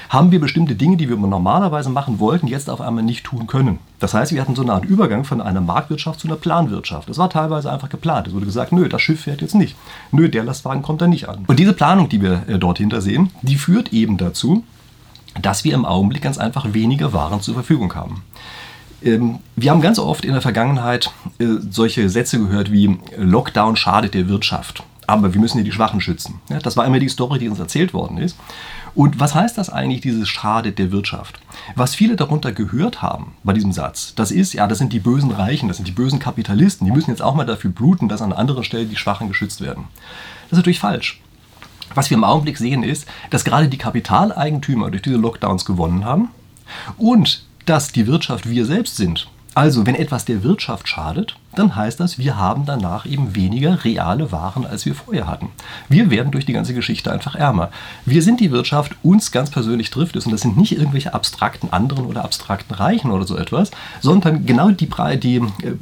haben 0.10 0.32
wir 0.32 0.42
bestimmte 0.42 0.76
Dinge, 0.76 0.98
die 0.98 1.10
wir 1.10 1.16
normalerweise 1.16 1.90
machen 1.90 2.20
wollten, 2.20 2.48
jetzt 2.48 2.70
auf 2.70 2.82
einmal 2.82 3.04
nicht 3.04 3.24
tun 3.24 3.48
können. 3.48 3.80
Das 4.00 4.14
heißt, 4.14 4.34
wir 4.34 4.42
hatten 4.42 4.56
so 4.56 4.62
eine 4.62 4.74
Art 4.74 4.84
Übergang 4.84 5.24
von 5.24 5.40
einer 5.40 5.62
Marktwirtschaft 5.62 6.20
zu 6.20 6.28
einer 6.28 6.36
Planwirtschaft. 6.36 7.10
Das 7.10 7.18
war 7.18 7.30
teilweise 7.30 7.72
einfach 7.72 7.90
geplant. 7.90 8.28
Es 8.28 8.34
wurde 8.34 8.46
gesagt, 8.46 8.74
nö, 8.74 8.90
das 8.90 9.02
Schiff 9.02 9.22
fährt 9.22 9.42
jetzt 9.42 9.56
nicht. 9.56 9.76
Nö, 10.12 10.28
der 10.28 10.44
Lastwagen 10.44 10.82
kommt 10.82 11.02
da 11.02 11.08
nicht 11.08 11.30
an. 11.30 11.46
Und 11.48 11.60
diese 11.60 11.74
Planung, 11.74 12.10
die 12.10 12.22
wir 12.22 12.44
äh, 12.48 12.60
dort 12.60 12.80
hinter 12.80 13.02
sehen, 13.02 13.32
die 13.42 13.56
führt 13.56 13.94
eben 13.94 14.18
dazu, 14.18 14.64
dass 15.40 15.64
wir 15.64 15.74
im 15.74 15.86
Augenblick 15.86 16.22
ganz 16.22 16.38
einfach 16.38 16.74
weniger 16.74 17.14
Waren 17.14 17.42
zur 17.42 17.54
Verfügung 17.54 17.94
haben. 17.96 18.24
Ähm, 19.04 19.40
wir 19.56 19.72
haben 19.72 19.82
ganz 19.82 20.00
oft 20.00 20.26
in 20.26 20.34
der 20.34 20.42
Vergangenheit 20.42 21.12
äh, 21.40 21.46
solche 21.70 22.10
Sätze 22.10 22.40
gehört 22.40 22.72
wie 22.72 23.00
Lockdown 23.18 23.76
schadet 23.76 24.14
der 24.14 24.28
Wirtschaft, 24.28 24.84
aber 25.08 25.34
wir 25.34 25.42
müssen 25.42 25.58
hier 25.58 25.66
die 25.66 25.72
Schwachen 25.72 26.02
schützen. 26.02 26.40
Das 26.64 26.78
war 26.78 26.86
immer 26.86 27.00
die 27.00 27.10
Story, 27.10 27.40
die 27.40 27.50
uns 27.50 27.60
erzählt 27.60 27.94
worden 27.94 28.18
ist. 28.18 28.38
Und 28.94 29.20
was 29.20 29.34
heißt 29.34 29.58
das 29.58 29.70
eigentlich, 29.70 30.02
dieses 30.02 30.28
schadet 30.28 30.78
der 30.78 30.92
Wirtschaft? 30.92 31.40
Was 31.76 31.96
viele 31.96 32.18
darunter 32.18 32.52
gehört 32.52 33.02
haben 33.02 33.34
bei 33.44 33.54
diesem 33.54 33.72
Satz, 33.72 34.14
das 34.16 34.32
ist, 34.32 34.54
ja, 34.54 34.68
das 34.68 34.80
sind 34.80 34.92
die 34.92 35.00
bösen 35.00 35.32
Reichen, 35.32 35.70
das 35.70 35.78
sind 35.78 35.88
die 35.88 35.94
bösen 35.94 36.20
Kapitalisten, 36.20 36.86
die 36.86 36.92
müssen 36.92 37.10
jetzt 37.10 37.22
auch 37.22 37.36
mal 37.36 37.46
dafür 37.46 37.72
bluten, 37.72 38.10
dass 38.10 38.22
an 38.22 38.34
anderer 38.34 38.64
Stelle 38.64 38.86
die 38.86 38.98
Schwachen 38.98 39.30
geschützt 39.30 39.62
werden. 39.62 39.86
Das 40.50 40.54
ist 40.54 40.58
natürlich 40.58 40.80
falsch. 40.80 41.22
Was 41.96 42.10
wir 42.10 42.18
im 42.18 42.24
Augenblick 42.24 42.58
sehen 42.58 42.84
ist, 42.84 43.08
dass 43.30 43.44
gerade 43.44 43.68
die 43.68 43.78
Kapitaleigentümer 43.78 44.92
durch 44.92 45.02
diese 45.02 45.18
Lockdowns 45.18 45.66
gewonnen 45.66 46.06
haben 46.06 46.30
und 46.98 47.44
dass 47.66 47.92
die 47.92 48.08
Wirtschaft 48.08 48.50
wir 48.50 48.66
selbst 48.66 48.98
sind. 48.98 49.28
Also, 49.54 49.86
wenn 49.86 49.96
etwas 49.96 50.24
der 50.24 50.44
Wirtschaft 50.44 50.88
schadet, 50.88 51.36
dann 51.56 51.76
heißt 51.76 52.00
das, 52.00 52.18
wir 52.18 52.38
haben 52.38 52.66
danach 52.66 53.06
eben 53.06 53.36
weniger 53.36 53.84
reale 53.84 54.32
Waren, 54.32 54.66
als 54.66 54.86
wir 54.86 54.96
vorher 54.96 55.28
hatten. 55.28 55.50
Wir 55.90 56.10
werden 56.10 56.32
durch 56.32 56.46
die 56.46 56.54
ganze 56.54 56.74
Geschichte 56.74 57.12
einfach 57.12 57.36
ärmer. 57.36 57.72
Wir 58.06 58.22
sind 58.22 58.40
die 58.40 58.52
Wirtschaft, 58.52 58.96
uns 59.04 59.32
ganz 59.32 59.50
persönlich 59.50 59.90
trifft 59.90 60.16
es 60.16 60.26
und 60.26 60.32
das 60.32 60.42
sind 60.42 60.56
nicht 60.56 60.72
irgendwelche 60.72 61.14
abstrakten 61.14 61.74
anderen 61.74 62.06
oder 62.06 62.24
abstrakten 62.24 62.74
Reichen 62.74 63.12
oder 63.12 63.28
so 63.28 63.36
etwas, 63.36 63.72
sondern 64.00 64.46
genau 64.46 64.72
die, 64.72 64.90
die 65.22 65.36
äh, 65.36 65.42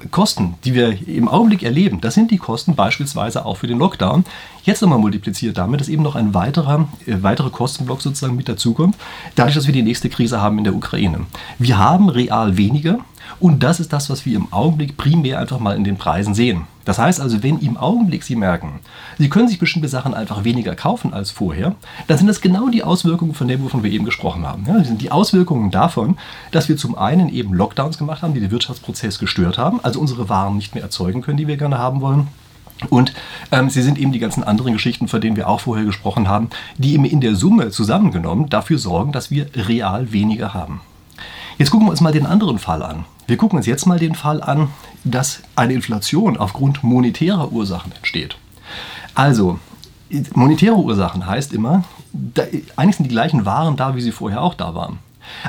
Kosten, 0.09 0.55
die 0.63 0.73
wir 0.73 1.07
im 1.07 1.27
Augenblick 1.27 1.61
erleben, 1.61 2.01
das 2.01 2.15
sind 2.15 2.31
die 2.31 2.37
Kosten 2.37 2.75
beispielsweise 2.75 3.45
auch 3.45 3.57
für 3.57 3.67
den 3.67 3.77
Lockdown. 3.77 4.25
Jetzt 4.63 4.81
nochmal 4.81 4.99
multipliziert 4.99 5.57
damit, 5.57 5.79
dass 5.79 5.89
eben 5.89 6.03
noch 6.03 6.15
ein 6.15 6.33
weiterer, 6.33 6.87
äh, 7.05 7.21
weiterer 7.21 7.51
Kostenblock 7.51 8.01
sozusagen 8.01 8.35
mit 8.35 8.49
dazukommt, 8.49 8.95
dadurch, 9.35 9.55
dass 9.55 9.67
wir 9.67 9.73
die 9.73 9.83
nächste 9.83 10.09
Krise 10.09 10.41
haben 10.41 10.57
in 10.57 10.63
der 10.63 10.75
Ukraine. 10.75 11.27
Wir 11.59 11.77
haben 11.77 12.09
real 12.09 12.57
weniger 12.57 12.99
und 13.39 13.63
das 13.63 13.79
ist 13.79 13.93
das, 13.93 14.09
was 14.09 14.25
wir 14.25 14.35
im 14.35 14.51
Augenblick 14.51 14.97
primär 14.97 15.39
einfach 15.39 15.59
mal 15.59 15.75
in 15.75 15.83
den 15.83 15.97
Preisen 15.97 16.33
sehen. 16.33 16.67
Das 16.85 16.97
heißt 16.97 17.21
also, 17.21 17.43
wenn 17.43 17.59
im 17.59 17.77
Augenblick 17.77 18.23
Sie 18.23 18.35
merken, 18.35 18.79
Sie 19.17 19.29
können 19.29 19.47
sich 19.47 19.59
bestimmte 19.59 19.87
Sachen 19.87 20.13
einfach 20.13 20.43
weniger 20.43 20.75
kaufen 20.75 21.13
als 21.13 21.29
vorher, 21.29 21.75
dann 22.07 22.17
sind 22.17 22.27
das 22.27 22.41
genau 22.41 22.69
die 22.69 22.83
Auswirkungen 22.83 23.35
von 23.35 23.47
dem, 23.47 23.63
wovon 23.63 23.83
wir 23.83 23.91
eben 23.91 24.05
gesprochen 24.05 24.47
haben. 24.47 24.65
Ja, 24.65 24.77
das 24.77 24.87
sind 24.87 25.01
die 25.01 25.11
Auswirkungen 25.11 25.69
davon, 25.69 26.17
dass 26.51 26.67
wir 26.67 26.77
zum 26.77 26.97
einen 26.97 27.29
eben 27.29 27.53
Lockdowns 27.53 27.97
gemacht 27.97 28.23
haben, 28.23 28.33
die 28.33 28.39
den 28.39 28.51
Wirtschaftsprozess 28.51 29.19
gestört 29.19 29.57
haben, 29.57 29.79
also 29.83 29.99
unsere 29.99 30.29
Waren 30.29 30.55
nicht 30.55 30.73
mehr 30.73 30.83
erzeugen 30.83 31.21
können, 31.21 31.37
die 31.37 31.47
wir 31.47 31.57
gerne 31.57 31.77
haben 31.77 32.01
wollen. 32.01 32.27
Und 32.89 33.13
ähm, 33.51 33.69
sie 33.69 33.81
sind 33.81 33.97
eben 33.97 34.11
die 34.11 34.19
ganzen 34.19 34.43
anderen 34.43 34.73
Geschichten, 34.73 35.07
von 35.07 35.19
denen 35.19 35.35
wir 35.35 35.49
auch 35.49 35.59
vorher 35.59 35.85
gesprochen 35.85 36.27
haben, 36.27 36.49
die 36.77 36.93
eben 36.93 37.05
in 37.05 37.21
der 37.21 37.35
Summe 37.35 37.71
zusammengenommen 37.71 38.49
dafür 38.49 38.77
sorgen, 38.77 39.11
dass 39.11 39.31
wir 39.31 39.47
real 39.55 40.11
weniger 40.11 40.53
haben. 40.53 40.81
Jetzt 41.59 41.71
gucken 41.71 41.87
wir 41.87 41.91
uns 41.91 41.99
mal 41.99 42.13
den 42.13 42.25
anderen 42.25 42.57
Fall 42.57 42.81
an. 42.81 43.03
Wir 43.27 43.35
gucken 43.35 43.57
uns 43.57 43.65
jetzt 43.65 43.85
mal 43.85 43.99
den 43.99 44.15
Fall 44.15 44.41
an, 44.41 44.69
dass 45.03 45.41
eine 45.57 45.73
Inflation 45.73 46.37
aufgrund 46.37 46.85
monetärer 46.85 47.51
Ursachen 47.51 47.91
entsteht. 47.91 48.37
Also, 49.13 49.59
monetäre 50.33 50.77
Ursachen 50.77 51.27
heißt 51.27 51.51
immer, 51.51 51.83
da, 52.13 52.43
eigentlich 52.77 52.95
sind 52.95 53.03
die 53.03 53.09
gleichen 53.13 53.45
Waren 53.45 53.75
da, 53.75 53.93
wie 53.93 54.01
sie 54.01 54.13
vorher 54.13 54.41
auch 54.41 54.53
da 54.53 54.73
waren. 54.73 54.99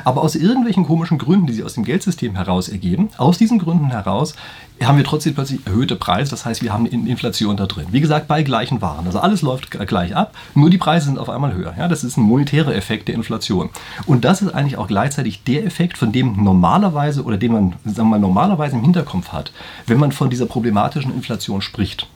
Aber 0.03 0.21
aus 0.21 0.35
irgendwelchen 0.35 0.85
komischen 0.85 1.17
Gründen, 1.17 1.47
die 1.47 1.53
sich 1.53 1.63
aus 1.63 1.73
dem 1.73 1.83
Geldsystem 1.83 2.35
heraus 2.35 2.69
ergeben, 2.69 3.09
aus 3.17 3.37
diesen 3.37 3.59
Gründen 3.59 3.89
heraus 3.89 4.35
haben 4.83 4.97
wir 4.97 5.03
trotzdem 5.05 5.35
plötzlich 5.35 5.65
erhöhte 5.65 5.95
Preise. 5.95 6.31
Das 6.31 6.45
heißt, 6.45 6.63
wir 6.63 6.73
haben 6.73 6.85
Inflation 6.85 7.57
da 7.57 7.67
drin. 7.67 7.87
Wie 7.91 8.01
gesagt, 8.01 8.27
bei 8.27 8.43
gleichen 8.43 8.81
Waren. 8.81 9.05
Also 9.05 9.19
alles 9.19 9.41
läuft 9.41 9.69
gleich 9.71 10.15
ab, 10.15 10.33
nur 10.55 10.69
die 10.69 10.77
Preise 10.77 11.05
sind 11.05 11.19
auf 11.19 11.29
einmal 11.29 11.53
höher. 11.53 11.73
Ja, 11.77 11.87
das 11.87 12.03
ist 12.03 12.17
ein 12.17 12.23
monetärer 12.23 12.75
Effekt 12.75 13.07
der 13.07 13.15
Inflation. 13.15 13.69
Und 14.05 14.25
das 14.25 14.41
ist 14.41 14.53
eigentlich 14.53 14.77
auch 14.77 14.87
gleichzeitig 14.87 15.43
der 15.43 15.65
Effekt, 15.65 15.97
von 15.97 16.11
dem 16.11 16.43
normalerweise 16.43 17.23
oder 17.23 17.37
den 17.37 17.51
man 17.51 17.73
sagen 17.85 18.09
wir 18.09 18.17
mal, 18.17 18.19
normalerweise 18.19 18.75
im 18.75 18.81
Hinterkopf 18.81 19.31
hat, 19.31 19.51
wenn 19.85 19.99
man 19.99 20.11
von 20.11 20.29
dieser 20.29 20.45
problematischen 20.45 21.13
Inflation 21.13 21.61
spricht. 21.61 22.07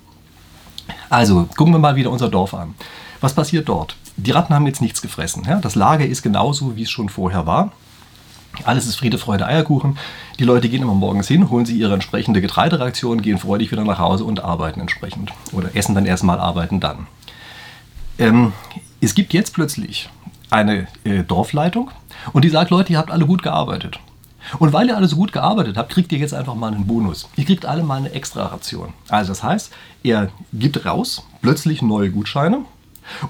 Also 1.09 1.47
gucken 1.55 1.73
wir 1.73 1.79
mal 1.79 1.95
wieder 1.95 2.11
unser 2.11 2.29
Dorf 2.29 2.53
an. 2.53 2.75
Was 3.21 3.33
passiert 3.33 3.69
dort? 3.69 3.95
Die 4.17 4.31
Ratten 4.31 4.53
haben 4.53 4.65
jetzt 4.65 4.81
nichts 4.81 5.01
gefressen. 5.01 5.43
Ja? 5.47 5.59
Das 5.59 5.75
Lager 5.75 6.05
ist 6.05 6.21
genauso, 6.21 6.75
wie 6.75 6.83
es 6.83 6.89
schon 6.89 7.09
vorher 7.09 7.45
war. 7.45 7.71
Alles 8.63 8.87
ist 8.87 8.95
Friede, 8.95 9.17
Freude, 9.17 9.45
Eierkuchen. 9.45 9.97
Die 10.39 10.45
Leute 10.45 10.69
gehen 10.69 10.81
immer 10.81 10.93
morgens 10.93 11.27
hin, 11.27 11.49
holen 11.49 11.65
sich 11.65 11.75
ihre 11.75 11.93
entsprechende 11.93 12.39
Getreidereaktion, 12.41 13.21
gehen 13.21 13.37
freudig 13.37 13.71
wieder 13.71 13.83
nach 13.83 13.99
Hause 13.99 14.23
und 14.23 14.43
arbeiten 14.43 14.79
entsprechend. 14.79 15.31
Oder 15.51 15.75
essen 15.75 15.95
dann 15.95 16.05
erstmal, 16.05 16.39
arbeiten 16.39 16.79
dann. 16.79 17.07
Ähm, 18.17 18.53
es 19.01 19.13
gibt 19.13 19.33
jetzt 19.33 19.53
plötzlich 19.53 20.09
eine 20.49 20.87
äh, 21.03 21.23
Dorfleitung 21.23 21.91
und 22.31 22.45
die 22.45 22.49
sagt, 22.49 22.71
Leute, 22.71 22.93
ihr 22.93 22.99
habt 22.99 23.11
alle 23.11 23.25
gut 23.25 23.43
gearbeitet. 23.43 23.99
Und 24.59 24.73
weil 24.73 24.87
ihr 24.87 24.95
alle 24.95 25.07
so 25.07 25.15
gut 25.15 25.31
gearbeitet 25.31 25.75
habt, 25.75 25.91
kriegt 25.91 26.11
ihr 26.11 26.19
jetzt 26.19 26.33
einfach 26.33 26.55
mal 26.55 26.73
einen 26.73 26.85
Bonus. 26.85 27.27
Ihr 27.35 27.45
kriegt 27.45 27.65
alle 27.65 27.83
mal 27.83 27.97
eine 27.97 28.11
extra 28.11 28.45
Ration. 28.45 28.93
Also 29.09 29.31
das 29.31 29.43
heißt, 29.43 29.73
er 30.03 30.29
gibt 30.53 30.85
raus 30.85 31.25
plötzlich 31.41 31.81
neue 31.81 32.11
Gutscheine 32.11 32.59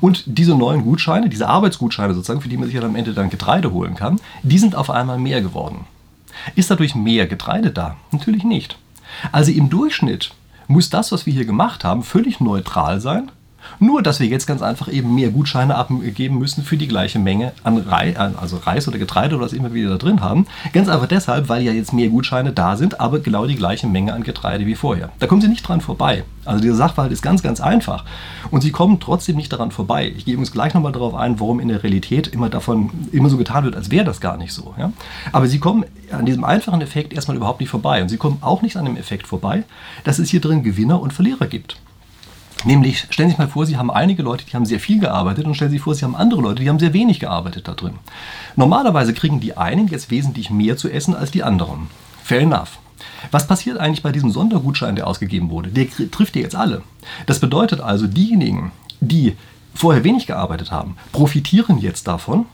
und 0.02 0.24
diese 0.26 0.56
neuen 0.56 0.84
Gutscheine, 0.84 1.30
diese 1.30 1.48
Arbeitsgutscheine 1.48 2.14
sozusagen, 2.14 2.42
für 2.42 2.50
die 2.50 2.58
man 2.58 2.68
sich 2.68 2.76
dann 2.76 2.90
am 2.90 2.96
Ende 2.96 3.14
dann 3.14 3.30
Getreide 3.30 3.72
holen 3.72 3.96
kann, 3.96 4.20
die 4.44 4.60
sind 4.60 4.76
auf 4.76 4.90
einmal 4.90 5.20
mehr 5.20 5.42
geworden. 5.42 5.86
Ist 6.56 6.72
dadurch 6.72 6.96
mehr 6.96 7.28
Getreide 7.28 7.72
da? 7.72 7.96
Natürlich 8.12 8.44
nicht. 8.44 8.78
Also 9.32 9.52
im 9.52 9.70
Durchschnitt 9.70 10.34
muss 10.68 10.90
das, 10.90 11.12
was 11.12 11.26
wir 11.26 11.34
hier 11.34 11.46
gemacht 11.46 11.84
haben, 11.84 12.04
völlig 12.04 12.40
neutral 12.40 13.00
sein 13.00 13.32
nur, 13.80 14.02
dass 14.02 14.20
wir 14.20 14.28
jetzt 14.28 14.46
ganz 14.46 14.62
einfach 14.62 14.92
eben 14.92 15.16
mehr 15.16 15.30
Gutscheine 15.30 15.76
abgeben 15.76 16.38
müssen 16.38 16.64
für 16.64 16.78
die 16.78 16.88
gleiche 16.88 17.20
Menge 17.20 17.54
an 17.64 17.78
Reis, 17.78 18.16
also 18.18 18.58
Reis 18.58 18.88
oder 18.88 18.98
Getreide 18.98 19.36
oder 19.36 19.46
was 19.46 19.54
immer 19.54 19.74
wir 19.74 19.90
da 19.90 19.98
drin 19.98 20.22
haben. 20.22 20.48
Ganz 20.74 20.90
einfach 20.90 21.08
deshalb, 21.08 21.50
weil 21.50 21.64
ja 21.64 21.72
jetzt 21.72 21.94
mehr 21.94 22.10
Gutscheine 22.10 22.52
da 22.52 22.76
sind, 22.78 23.00
aber 23.00 23.20
genau 23.20 23.46
die 23.46 23.56
gleiche 23.56 23.88
Menge 23.88 24.14
an 24.14 24.24
Getreide 24.24 24.66
wie 24.66 24.76
vorher. 24.76 25.10
Da 25.20 25.28
kommen 25.28 25.42
Sie 25.42 25.48
nicht 25.48 25.68
dran 25.68 25.82
vorbei. 25.82 26.24
Also 26.46 26.62
dieser 26.62 26.76
Sachverhalt 26.76 27.12
ist 27.12 27.22
ganz, 27.22 27.42
ganz 27.42 27.60
einfach. 27.60 28.06
Und 28.52 28.62
Sie 28.62 28.72
kommen 28.72 29.00
trotzdem 29.00 29.36
nicht 29.36 29.52
daran 29.52 29.72
vorbei. 29.72 30.14
Ich 30.16 30.26
gehe 30.26 30.38
uns 30.38 30.52
gleich 30.52 30.74
nochmal 30.74 30.92
darauf 30.92 31.16
ein, 31.16 31.40
warum 31.40 31.60
in 31.60 31.68
der 31.68 31.84
Realität 31.84 32.28
immer 32.28 32.50
davon 32.50 32.92
immer 33.12 33.30
so 33.30 33.38
getan 33.38 33.64
wird, 33.64 33.76
als 33.76 33.90
wäre 33.92 34.06
das 34.06 34.22
gar 34.22 34.38
nicht 34.38 34.54
so. 34.54 34.76
Ja? 34.78 34.94
Aber 35.32 35.48
Sie 35.48 35.60
kommen 35.60 35.86
an 36.12 36.26
diesem 36.26 36.44
einfachen 36.44 36.82
Effekt 36.82 37.14
erstmal 37.14 37.38
überhaupt 37.38 37.60
nicht 37.60 37.70
vorbei. 37.70 38.02
Und 38.02 38.10
Sie 38.10 38.18
kommen 38.18 38.38
auch 38.42 38.62
nicht 38.62 38.78
an 38.78 38.86
dem 38.86 38.98
Effekt 38.98 39.28
vorbei, 39.28 39.64
dass 40.04 40.20
es 40.20 40.30
hier 40.30 40.42
drin 40.42 40.64
Gewinner 40.64 41.02
und 41.02 41.14
Verlierer 41.14 41.48
gibt. 41.48 41.78
Nämlich, 42.66 43.06
stellen 43.12 43.30
Sie 43.30 43.34
sich 43.34 43.38
mal 43.38 43.48
vor, 43.48 43.68
Sie 43.68 43.78
haben 43.78 43.92
einige 43.92 44.24
Leute, 44.24 44.44
die 44.44 44.56
haben 44.56 44.66
sehr 44.66 44.80
viel 44.80 45.00
gearbeitet 45.00 45.46
und 45.46 45.54
stellen 45.54 45.70
Sie 45.70 45.78
sich 45.78 45.84
vor, 45.84 45.94
Sie 45.94 46.04
haben 46.04 46.16
andere 46.16 46.42
Leute, 46.42 46.64
die 46.64 46.70
haben 46.70 46.80
sehr 46.80 46.94
wenig 46.94 47.20
gearbeitet 47.20 47.68
da 47.68 47.74
drin. 47.74 48.00
Normalerweise 48.56 49.14
kriegen 49.14 49.40
die 49.40 49.56
einen 49.56 49.88
jetzt 49.88 50.10
wesentlich 50.10 50.50
mehr 50.50 50.76
zu 50.76 50.90
essen 50.90 51.16
als 51.16 51.30
die 51.30 51.44
anderen. 51.44 51.88
Fair 52.24 52.42
enough. 52.42 52.80
Was 53.30 53.46
passiert 53.46 53.78
eigentlich 53.78 54.02
bei 54.02 54.12
diesem 54.12 54.32
Sondergutschein, 54.32 54.96
der 54.96 55.06
ausgegeben 55.06 55.52
wurde? 55.52 55.70
Der 55.70 55.88
trifft 56.10 56.36
ja 56.36 56.42
jetzt 56.42 56.56
alle. 56.56 56.82
Das 57.28 57.40
bedeutet 57.40 57.82
also, 57.82 58.08
diejenigen, 58.08 58.72
die 59.00 59.36
vorher 59.76 60.04
wenig 60.04 60.26
gearbeitet 60.26 60.72
haben, 60.72 60.98
profitieren 61.12 61.78
jetzt 61.78 62.08
davon. 62.08 62.48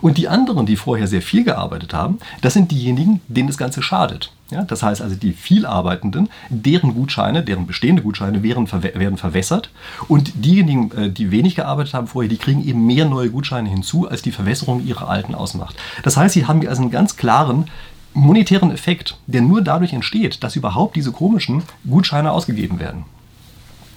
Und 0.00 0.18
die 0.18 0.28
anderen, 0.28 0.66
die 0.66 0.76
vorher 0.76 1.06
sehr 1.06 1.22
viel 1.22 1.44
gearbeitet 1.44 1.94
haben, 1.94 2.18
das 2.40 2.54
sind 2.54 2.70
diejenigen, 2.70 3.20
denen 3.28 3.48
das 3.48 3.58
Ganze 3.58 3.82
schadet. 3.82 4.32
Ja, 4.50 4.62
das 4.62 4.82
heißt 4.82 5.02
also, 5.02 5.16
die 5.16 5.32
Vielarbeitenden, 5.32 6.28
deren 6.50 6.94
Gutscheine, 6.94 7.42
deren 7.42 7.66
bestehende 7.66 8.02
Gutscheine 8.02 8.44
werden, 8.44 8.70
werden 8.70 9.16
verwässert 9.16 9.70
und 10.06 10.32
diejenigen, 10.36 10.92
äh, 10.92 11.10
die 11.10 11.32
wenig 11.32 11.56
gearbeitet 11.56 11.94
haben 11.94 12.06
vorher, 12.06 12.28
die 12.28 12.36
kriegen 12.36 12.64
eben 12.64 12.86
mehr 12.86 13.06
neue 13.06 13.30
Gutscheine 13.30 13.68
hinzu, 13.68 14.08
als 14.08 14.22
die 14.22 14.30
Verwässerung 14.30 14.86
ihrer 14.86 15.08
alten 15.08 15.34
ausmacht. 15.34 15.74
Das 16.04 16.16
heißt, 16.16 16.34
sie 16.34 16.46
haben 16.46 16.66
also 16.68 16.82
einen 16.82 16.92
ganz 16.92 17.16
klaren 17.16 17.68
monetären 18.14 18.70
Effekt, 18.70 19.18
der 19.26 19.42
nur 19.42 19.62
dadurch 19.62 19.92
entsteht, 19.92 20.44
dass 20.44 20.54
überhaupt 20.54 20.94
diese 20.94 21.10
komischen 21.10 21.64
Gutscheine 21.88 22.30
ausgegeben 22.30 22.78
werden. 22.78 23.04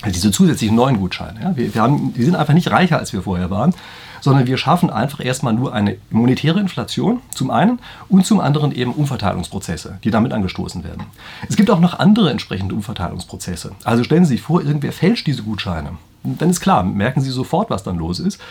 Also 0.01 0.13
diese 0.13 0.31
zusätzlichen 0.31 0.75
neuen 0.75 0.97
Gutscheine. 0.97 1.41
Ja, 1.41 1.55
wir, 1.55 1.73
wir 1.73 1.81
haben, 1.81 2.13
die 2.13 2.23
sind 2.23 2.35
einfach 2.35 2.53
nicht 2.53 2.71
reicher, 2.71 2.97
als 2.97 3.13
wir 3.13 3.21
vorher 3.21 3.49
waren 3.49 3.73
sondern 4.21 4.47
wir 4.47 4.57
schaffen 4.57 4.89
einfach 4.89 5.23
erstmal 5.23 5.53
nur 5.53 5.73
eine 5.73 5.97
monetäre 6.09 6.59
Inflation 6.59 7.21
zum 7.33 7.51
einen 7.51 7.79
und 8.07 8.25
zum 8.25 8.39
anderen 8.39 8.71
eben 8.71 8.93
Umverteilungsprozesse, 8.93 9.99
die 10.03 10.11
damit 10.11 10.33
angestoßen 10.33 10.83
werden. 10.83 11.03
Es 11.47 11.55
gibt 11.55 11.69
auch 11.69 11.79
noch 11.79 11.99
andere 11.99 12.29
entsprechende 12.29 12.75
Umverteilungsprozesse. 12.75 13.71
Also 13.83 14.03
stellen 14.03 14.25
Sie 14.25 14.35
sich 14.35 14.41
vor, 14.41 14.61
irgendwer 14.61 14.91
fälscht 14.91 15.27
diese 15.27 15.43
Gutscheine. 15.43 15.93
Dann 16.23 16.49
ist 16.49 16.59
klar, 16.59 16.83
merken 16.83 17.21
Sie 17.21 17.31
sofort, 17.31 17.69
was 17.69 17.83
dann 17.83 17.97
los 17.97 18.19
ist. 18.19 18.41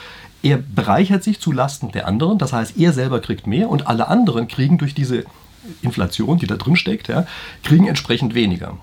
Er 0.43 0.57
bereichert 0.57 1.25
sich 1.25 1.41
zu 1.41 1.53
Lasten 1.53 1.91
der 1.91 2.07
anderen, 2.07 2.39
das 2.39 2.53
heißt, 2.53 2.79
er 2.79 2.93
selber 2.93 3.21
kriegt 3.21 3.47
mehr 3.47 3.69
und 3.69 3.87
alle 3.89 4.09
anderen 4.09 4.47
kriegen 4.47 4.79
durch 4.79 4.95
diese 4.95 5.25
Inflation, 5.83 6.39
die 6.39 6.47
da 6.47 6.57
drin 6.57 6.77
steckt, 6.77 7.09
ja, 7.09 7.27
kriegen 7.63 7.89
entsprechend 7.89 8.35
weniger. 8.35 8.77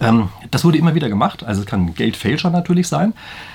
Ähm, 0.00 0.30
das 0.50 0.64
wurde 0.64 0.78
immer 0.78 0.94
wieder 0.94 1.08
gemacht. 1.08 1.44
Also 1.44 1.60
es 1.60 1.66
kann 1.66 1.94
Geldfälscher 1.94 2.50
natürlich 2.50 2.88
sein. 2.88 3.12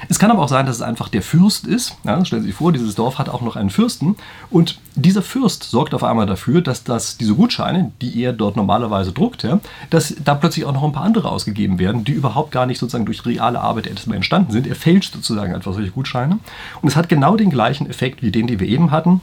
Es 0.10 0.20
kann 0.20 0.30
aber 0.30 0.44
auch 0.44 0.48
sein, 0.48 0.66
dass 0.66 0.75
es 0.75 0.82
einfach 0.82 1.10
der 1.10 1.24
Fürst 1.24 1.66
ist. 1.66 1.98
Ja, 2.04 2.24
stellen 2.24 2.44
Sie 2.44 2.50
sich 2.50 2.58
vor, 2.58 2.72
dieses 2.72 2.96
Dorf 2.96 3.18
hat 3.18 3.30
auch 3.30 3.42
noch 3.42 3.56
einen 3.56 3.72
Fürsten. 3.72 4.16
Und 4.52 4.80
dieser 4.96 5.24
Fürst 5.24 5.64
sorgt 5.64 5.94
auf 5.94 6.04
einmal 6.04 6.28
dafür, 6.28 6.62
dass 6.62 6.84
das, 6.84 7.18
diese 7.18 7.34
Gutscheine, 7.34 7.92
die 8.02 8.22
er 8.22 8.32
dort 8.32 8.56
normalerweise 8.56 9.12
druckt, 9.12 9.46
dass 9.90 10.16
da 10.24 10.36
plötzlich 10.36 10.66
auch 10.66 10.74
noch 10.74 10.84
ein 10.84 10.94
paar 10.94 11.04
andere 11.04 11.30
ausgegeben 11.30 11.80
werden, 11.80 12.06
die 12.06 12.14
überhaupt 12.14 12.52
gar 12.52 12.66
nicht 12.66 12.80
sozusagen 12.80 13.06
durch 13.06 13.25
reale 13.25 13.60
Arbeit 13.60 13.88
erstmal 13.88 14.16
entstanden 14.16 14.52
sind. 14.52 14.68
Er 14.68 14.75
fälscht 14.75 15.14
sozusagen 15.14 15.54
einfach 15.54 15.74
solche 15.74 15.92
Gutscheine. 15.92 16.40
Und 16.82 16.88
es 16.88 16.96
hat 16.96 17.10
genau 17.10 17.36
den 17.36 17.50
gleichen 17.50 17.90
Effekt 17.90 18.22
wie 18.22 18.32
den, 18.32 18.48
den 18.48 18.60
wir 18.60 18.68
eben 18.68 18.92
hatten. 18.92 19.22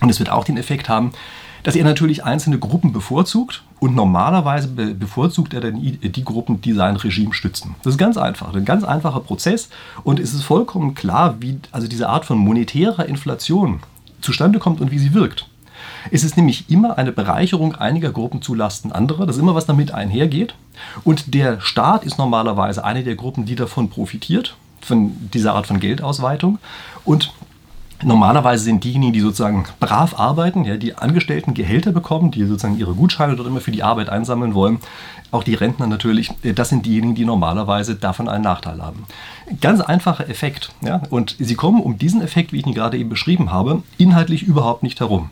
Und 0.00 0.10
es 0.10 0.18
wird 0.18 0.30
auch 0.30 0.44
den 0.44 0.56
Effekt 0.56 0.88
haben, 0.88 1.12
dass 1.62 1.76
er 1.76 1.84
natürlich 1.84 2.24
einzelne 2.24 2.58
Gruppen 2.58 2.92
bevorzugt 2.92 3.62
und 3.80 3.94
normalerweise 3.94 4.68
be 4.68 4.94
bevorzugt 4.94 5.54
er 5.54 5.60
dann 5.60 5.80
die 5.80 6.24
Gruppen, 6.24 6.60
die 6.60 6.72
sein 6.72 6.96
Regime 6.96 7.32
stützen. 7.32 7.74
Das 7.82 7.94
ist 7.94 7.98
ganz 7.98 8.16
einfach, 8.16 8.54
ein 8.54 8.64
ganz 8.64 8.84
einfacher 8.84 9.20
Prozess 9.20 9.68
und 10.04 10.20
es 10.20 10.34
ist 10.34 10.42
vollkommen 10.42 10.94
klar, 10.94 11.36
wie 11.40 11.58
also 11.72 11.88
diese 11.88 12.08
Art 12.08 12.24
von 12.24 12.38
monetärer 12.38 13.06
Inflation 13.06 13.80
zustande 14.20 14.58
kommt 14.58 14.80
und 14.80 14.90
wie 14.90 14.98
sie 14.98 15.14
wirkt. 15.14 15.48
Es 16.10 16.24
ist 16.24 16.36
nämlich 16.36 16.70
immer 16.70 16.98
eine 16.98 17.12
Bereicherung 17.12 17.74
einiger 17.74 18.10
Gruppen 18.10 18.42
zulasten 18.42 18.92
anderer. 18.92 19.26
Das 19.26 19.36
ist 19.36 19.42
immer 19.42 19.54
was 19.54 19.66
damit 19.66 19.92
einhergeht. 19.92 20.54
Und 21.04 21.34
der 21.34 21.60
Staat 21.60 22.04
ist 22.04 22.18
normalerweise 22.18 22.84
eine 22.84 23.02
der 23.02 23.14
Gruppen, 23.14 23.44
die 23.44 23.54
davon 23.56 23.90
profitiert, 23.90 24.56
von 24.80 25.12
dieser 25.32 25.54
Art 25.54 25.66
von 25.66 25.80
Geldausweitung. 25.80 26.58
Und 27.04 27.32
Normalerweise 28.02 28.62
sind 28.62 28.84
diejenigen, 28.84 29.12
die 29.12 29.20
sozusagen 29.20 29.64
brav 29.80 30.18
arbeiten, 30.18 30.64
ja, 30.64 30.76
die 30.76 30.94
Angestellten 30.94 31.54
Gehälter 31.54 31.90
bekommen, 31.90 32.30
die 32.30 32.44
sozusagen 32.44 32.78
ihre 32.78 32.94
Gutscheine 32.94 33.34
dort 33.34 33.48
immer 33.48 33.60
für 33.60 33.72
die 33.72 33.82
Arbeit 33.82 34.08
einsammeln 34.08 34.54
wollen, 34.54 34.78
auch 35.32 35.42
die 35.42 35.54
Rentner 35.54 35.88
natürlich, 35.88 36.30
äh, 36.44 36.52
das 36.52 36.68
sind 36.68 36.86
diejenigen, 36.86 37.16
die 37.16 37.24
normalerweise 37.24 37.96
davon 37.96 38.28
einen 38.28 38.44
Nachteil 38.44 38.80
haben. 38.80 39.04
Ganz 39.60 39.80
einfacher 39.80 40.28
Effekt. 40.28 40.72
Ja, 40.80 41.02
und 41.10 41.36
sie 41.38 41.54
kommen 41.56 41.82
um 41.82 41.98
diesen 41.98 42.22
Effekt, 42.22 42.52
wie 42.52 42.58
ich 42.60 42.66
ihn 42.66 42.74
gerade 42.74 42.96
eben 42.96 43.08
beschrieben 43.08 43.50
habe, 43.50 43.82
inhaltlich 43.96 44.44
überhaupt 44.44 44.84
nicht 44.84 45.00
herum. 45.00 45.30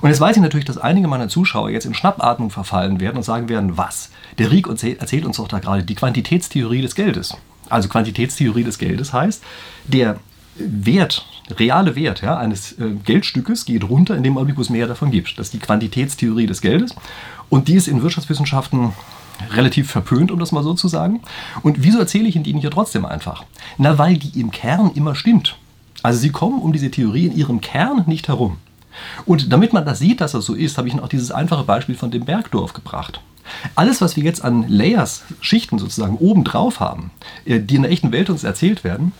Und 0.00 0.08
jetzt 0.08 0.20
weiß 0.20 0.36
ich 0.36 0.42
natürlich, 0.42 0.64
dass 0.64 0.78
einige 0.78 1.08
meiner 1.08 1.28
Zuschauer 1.28 1.70
jetzt 1.70 1.84
in 1.84 1.94
Schnappatmung 1.94 2.50
verfallen 2.50 3.00
werden 3.00 3.18
und 3.18 3.22
sagen 3.22 3.48
werden, 3.48 3.76
was? 3.76 4.10
Der 4.38 4.50
Rieck 4.50 4.66
erzählt 4.68 5.24
uns 5.24 5.36
doch 5.36 5.48
da 5.48 5.58
gerade 5.58 5.84
die 5.84 5.94
Quantitätstheorie 5.94 6.82
des 6.82 6.94
Geldes. 6.94 7.36
Also 7.68 7.88
Quantitätstheorie 7.88 8.64
des 8.64 8.78
Geldes 8.78 9.12
heißt, 9.12 9.42
der 9.84 10.18
Wert, 10.56 11.24
reale 11.50 11.96
Wert 11.96 12.22
ja, 12.22 12.36
eines 12.38 12.72
äh, 12.78 12.90
Geldstückes 13.04 13.64
geht 13.64 13.84
runter 13.84 14.16
in 14.16 14.22
dem 14.22 14.36
Augenblick, 14.36 14.56
wo 14.56 14.62
es 14.62 14.70
mehr 14.70 14.86
davon 14.86 15.10
gibt. 15.10 15.38
Das 15.38 15.48
ist 15.48 15.54
die 15.54 15.58
Quantitätstheorie 15.58 16.46
des 16.46 16.60
Geldes. 16.60 16.94
Und 17.48 17.68
die 17.68 17.74
ist 17.74 17.88
in 17.88 18.02
Wirtschaftswissenschaften 18.02 18.92
relativ 19.50 19.90
verpönt, 19.90 20.30
um 20.30 20.38
das 20.38 20.52
mal 20.52 20.62
so 20.62 20.74
zu 20.74 20.88
sagen. 20.88 21.20
Und 21.62 21.82
wieso 21.82 21.98
erzähle 21.98 22.28
ich 22.28 22.36
Ihnen 22.36 22.44
die 22.44 22.54
nicht 22.54 22.64
ja 22.64 22.70
trotzdem 22.70 23.04
einfach? 23.04 23.44
Na, 23.78 23.98
weil 23.98 24.16
die 24.16 24.40
im 24.40 24.50
Kern 24.50 24.92
immer 24.94 25.14
stimmt. 25.14 25.56
Also 26.02 26.18
Sie 26.18 26.30
kommen 26.30 26.60
um 26.60 26.72
diese 26.72 26.90
Theorie 26.90 27.26
in 27.26 27.36
ihrem 27.36 27.60
Kern 27.60 28.04
nicht 28.06 28.28
herum. 28.28 28.58
Und 29.24 29.52
damit 29.52 29.72
man 29.72 29.84
das 29.84 29.98
sieht, 29.98 30.20
dass 30.20 30.32
das 30.32 30.44
so 30.44 30.54
ist, 30.54 30.78
habe 30.78 30.88
ich 30.88 30.94
Ihnen 30.94 31.02
auch 31.02 31.08
dieses 31.08 31.30
einfache 31.30 31.64
Beispiel 31.64 31.94
von 31.94 32.10
dem 32.10 32.24
Bergdorf 32.24 32.72
gebracht. 32.72 33.20
Alles, 33.74 34.00
was 34.00 34.16
wir 34.16 34.22
jetzt 34.22 34.44
an 34.44 34.66
Layers, 34.68 35.24
Schichten 35.40 35.78
sozusagen 35.78 36.16
oben 36.16 36.44
drauf 36.44 36.80
haben, 36.80 37.10
äh, 37.44 37.60
die 37.60 37.76
in 37.76 37.82
der 37.82 37.90
echten 37.90 38.12
Welt 38.12 38.30
uns 38.30 38.44
erzählt 38.44 38.84
werden, 38.84 39.12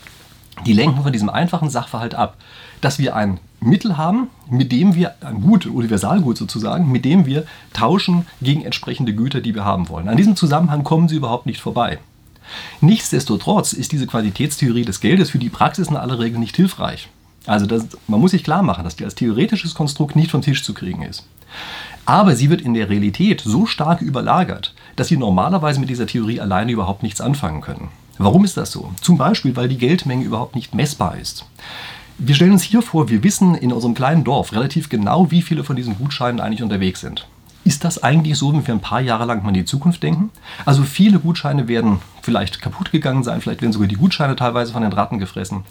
die 0.66 0.72
lenken 0.72 1.02
von 1.02 1.12
diesem 1.12 1.28
einfachen 1.28 1.70
Sachverhalt 1.70 2.14
ab, 2.14 2.36
dass 2.80 2.98
wir 2.98 3.16
ein 3.16 3.38
Mittel 3.60 3.96
haben, 3.96 4.28
mit 4.50 4.72
dem 4.72 4.94
wir, 4.94 5.14
ein 5.20 5.40
Gut, 5.40 5.66
Universalgut 5.66 6.36
sozusagen, 6.36 6.90
mit 6.90 7.04
dem 7.04 7.26
wir 7.26 7.44
tauschen 7.72 8.26
gegen 8.40 8.64
entsprechende 8.64 9.14
Güter, 9.14 9.40
die 9.40 9.54
wir 9.54 9.64
haben 9.64 9.88
wollen. 9.88 10.08
An 10.08 10.16
diesem 10.16 10.36
Zusammenhang 10.36 10.82
kommen 10.82 11.08
sie 11.08 11.16
überhaupt 11.16 11.46
nicht 11.46 11.60
vorbei. 11.60 11.98
Nichtsdestotrotz 12.80 13.72
ist 13.72 13.92
diese 13.92 14.06
Qualitätstheorie 14.06 14.84
des 14.84 15.00
Geldes 15.00 15.30
für 15.30 15.38
die 15.38 15.48
Praxis 15.48 15.88
in 15.88 15.96
aller 15.96 16.18
Regel 16.18 16.38
nicht 16.38 16.56
hilfreich. 16.56 17.08
Also 17.46 17.66
das, 17.66 17.86
man 18.08 18.20
muss 18.20 18.32
sich 18.32 18.44
klar 18.44 18.62
machen, 18.62 18.84
dass 18.84 18.96
die 18.96 19.04
als 19.04 19.14
theoretisches 19.14 19.74
Konstrukt 19.74 20.16
nicht 20.16 20.30
vom 20.30 20.42
Tisch 20.42 20.64
zu 20.64 20.74
kriegen 20.74 21.02
ist. 21.02 21.26
Aber 22.04 22.34
sie 22.34 22.50
wird 22.50 22.60
in 22.60 22.74
der 22.74 22.88
Realität 22.88 23.42
so 23.44 23.66
stark 23.66 24.00
überlagert, 24.00 24.74
dass 24.96 25.08
sie 25.08 25.16
normalerweise 25.16 25.80
mit 25.80 25.88
dieser 25.88 26.06
Theorie 26.06 26.40
alleine 26.40 26.72
überhaupt 26.72 27.02
nichts 27.02 27.20
anfangen 27.20 27.60
können. 27.60 27.88
Warum 28.18 28.44
ist 28.44 28.56
das 28.56 28.72
so? 28.72 28.90
Zum 29.00 29.18
Beispiel, 29.18 29.56
weil 29.56 29.68
die 29.68 29.78
Geldmenge 29.78 30.24
überhaupt 30.24 30.54
nicht 30.54 30.74
messbar 30.74 31.16
ist. 31.16 31.46
Wir 32.18 32.34
stellen 32.34 32.52
uns 32.52 32.62
hier 32.62 32.82
vor, 32.82 33.08
wir 33.08 33.24
wissen 33.24 33.54
in 33.54 33.72
unserem 33.72 33.94
kleinen 33.94 34.22
Dorf 34.22 34.52
relativ 34.52 34.88
genau, 34.88 35.30
wie 35.30 35.42
viele 35.42 35.64
von 35.64 35.76
diesen 35.76 35.96
Gutscheinen 35.96 36.40
eigentlich 36.40 36.62
unterwegs 36.62 37.00
sind. 37.00 37.26
Ist 37.64 37.84
das 37.84 38.02
eigentlich 38.02 38.36
so, 38.36 38.52
wenn 38.52 38.66
wir 38.66 38.74
ein 38.74 38.80
paar 38.80 39.00
Jahre 39.00 39.24
lang 39.24 39.42
mal 39.42 39.48
in 39.48 39.54
die 39.54 39.64
Zukunft 39.64 40.02
denken? 40.02 40.30
Also 40.64 40.82
viele 40.82 41.20
Gutscheine 41.20 41.68
werden 41.68 42.00
vielleicht 42.22 42.62
kaputt 42.62 42.92
gegangen 42.92 43.24
sein, 43.24 43.40
vielleicht 43.40 43.60
werden 43.60 43.72
sogar 43.72 43.88
die 43.88 43.96
Gutscheine 43.96 44.36
teilweise 44.36 44.72
von 44.72 44.82
den 44.82 44.92
Ratten 44.92 45.18
gefressen. 45.18 45.64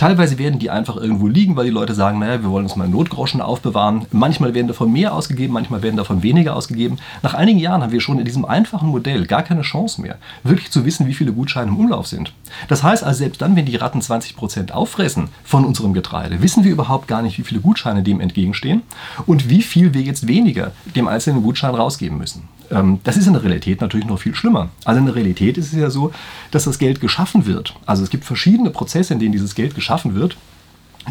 Teilweise 0.00 0.38
werden 0.38 0.58
die 0.58 0.70
einfach 0.70 0.96
irgendwo 0.96 1.26
liegen, 1.26 1.56
weil 1.56 1.66
die 1.66 1.70
Leute 1.70 1.94
sagen, 1.94 2.20
naja, 2.20 2.42
wir 2.42 2.50
wollen 2.50 2.64
uns 2.64 2.74
mal 2.74 2.88
Notgroschen 2.88 3.42
aufbewahren. 3.42 4.06
Manchmal 4.12 4.54
werden 4.54 4.68
davon 4.68 4.90
mehr 4.90 5.12
ausgegeben, 5.14 5.52
manchmal 5.52 5.82
werden 5.82 5.98
davon 5.98 6.22
weniger 6.22 6.56
ausgegeben. 6.56 6.96
Nach 7.22 7.34
einigen 7.34 7.58
Jahren 7.58 7.82
haben 7.82 7.92
wir 7.92 8.00
schon 8.00 8.18
in 8.18 8.24
diesem 8.24 8.46
einfachen 8.46 8.88
Modell 8.88 9.26
gar 9.26 9.42
keine 9.42 9.60
Chance 9.60 10.00
mehr, 10.00 10.16
wirklich 10.42 10.70
zu 10.70 10.86
wissen, 10.86 11.06
wie 11.06 11.12
viele 11.12 11.34
Gutscheine 11.34 11.70
im 11.70 11.78
Umlauf 11.78 12.06
sind. 12.06 12.32
Das 12.68 12.82
heißt 12.82 13.04
also, 13.04 13.18
selbst 13.18 13.42
dann, 13.42 13.56
wenn 13.56 13.66
die 13.66 13.76
Ratten 13.76 14.00
20% 14.00 14.70
auffressen 14.70 15.28
von 15.44 15.66
unserem 15.66 15.92
Getreide, 15.92 16.40
wissen 16.40 16.64
wir 16.64 16.72
überhaupt 16.72 17.06
gar 17.06 17.20
nicht, 17.20 17.36
wie 17.36 17.44
viele 17.44 17.60
Gutscheine 17.60 18.02
dem 18.02 18.20
entgegenstehen 18.20 18.80
und 19.26 19.50
wie 19.50 19.60
viel 19.60 19.92
wir 19.92 20.00
jetzt 20.00 20.26
weniger 20.26 20.72
dem 20.96 21.08
einzelnen 21.08 21.42
Gutschein 21.42 21.74
rausgeben 21.74 22.16
müssen. 22.16 22.48
Ähm, 22.70 23.00
das 23.04 23.16
ist 23.16 23.26
in 23.26 23.32
der 23.32 23.42
Realität 23.42 23.80
natürlich 23.80 24.06
noch 24.06 24.18
viel 24.18 24.34
schlimmer. 24.34 24.68
Also 24.84 25.00
in 25.00 25.06
der 25.06 25.14
Realität 25.14 25.58
ist 25.58 25.72
es 25.72 25.78
ja 25.78 25.90
so, 25.90 26.12
dass 26.50 26.64
das 26.64 26.78
Geld 26.78 27.00
geschaffen 27.00 27.46
wird. 27.46 27.74
Also 27.86 28.02
es 28.02 28.10
gibt 28.10 28.24
verschiedene 28.24 28.70
Prozesse, 28.70 29.12
in 29.12 29.20
denen 29.20 29.32
dieses 29.32 29.54
Geld 29.54 29.74
geschaffen 29.74 30.14
wird. 30.14 30.36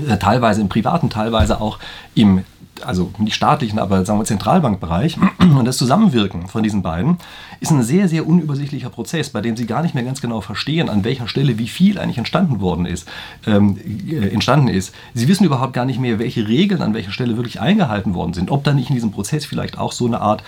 Äh, 0.08 0.18
teilweise 0.18 0.62
im 0.62 0.70
privaten, 0.70 1.10
teilweise 1.10 1.62
auch 1.62 1.80
im 2.16 2.44
also 2.86 3.12
nicht 3.18 3.36
staatlichen, 3.36 3.78
aber 3.78 4.06
sagen 4.06 4.20
wir 4.20 4.26
Zentralbankbereich 4.26 5.18
und 5.40 5.66
das 5.66 5.78
Zusammenwirken 5.78 6.48
von 6.48 6.64
diesen 6.64 6.82
beiden 6.82 7.18
ist 7.60 7.72
ein 7.72 7.84
sehr, 7.84 8.08
sehr 8.08 8.28
unübersichtlicher 8.28 8.90
Prozess, 8.90 9.30
bei 9.30 9.42
dem 9.42 9.58
Sie 9.58 9.66
gar 9.66 9.82
nicht 9.82 9.96
mehr 9.96 10.04
ganz 10.04 10.22
genau 10.22 10.42
verstehen, 10.42 10.90
an 10.90 11.04
welcher 11.04 11.28
Stelle 11.28 11.58
wie 11.58 11.68
viel 11.68 12.00
eigentlich 12.00 12.18
entstanden 12.18 12.62
worden 12.62 12.86
ist, 12.86 13.08
ähm, 13.46 13.78
äh, 14.10 14.30
entstanden 14.30 14.68
ist. 14.68 14.94
Sie 15.14 15.28
wissen 15.28 15.44
überhaupt 15.44 15.74
gar 15.74 15.86
nicht 15.86 16.00
mehr, 16.00 16.20
welche 16.20 16.48
Regeln 16.48 16.82
an 16.82 16.94
welcher 16.94 17.12
Stelle 17.12 17.36
wirklich 17.36 17.60
eingehalten 17.60 18.14
worden 18.14 18.34
sind, 18.34 18.52
ob 18.52 18.64
da 18.64 18.74
nicht 18.74 18.90
in 18.90 18.96
diesem 18.96 19.12
Prozess 19.12 19.46
vielleicht 19.46 19.78
auch 19.78 19.92
so 19.92 20.06
eine 20.06 20.22
Art 20.22 20.44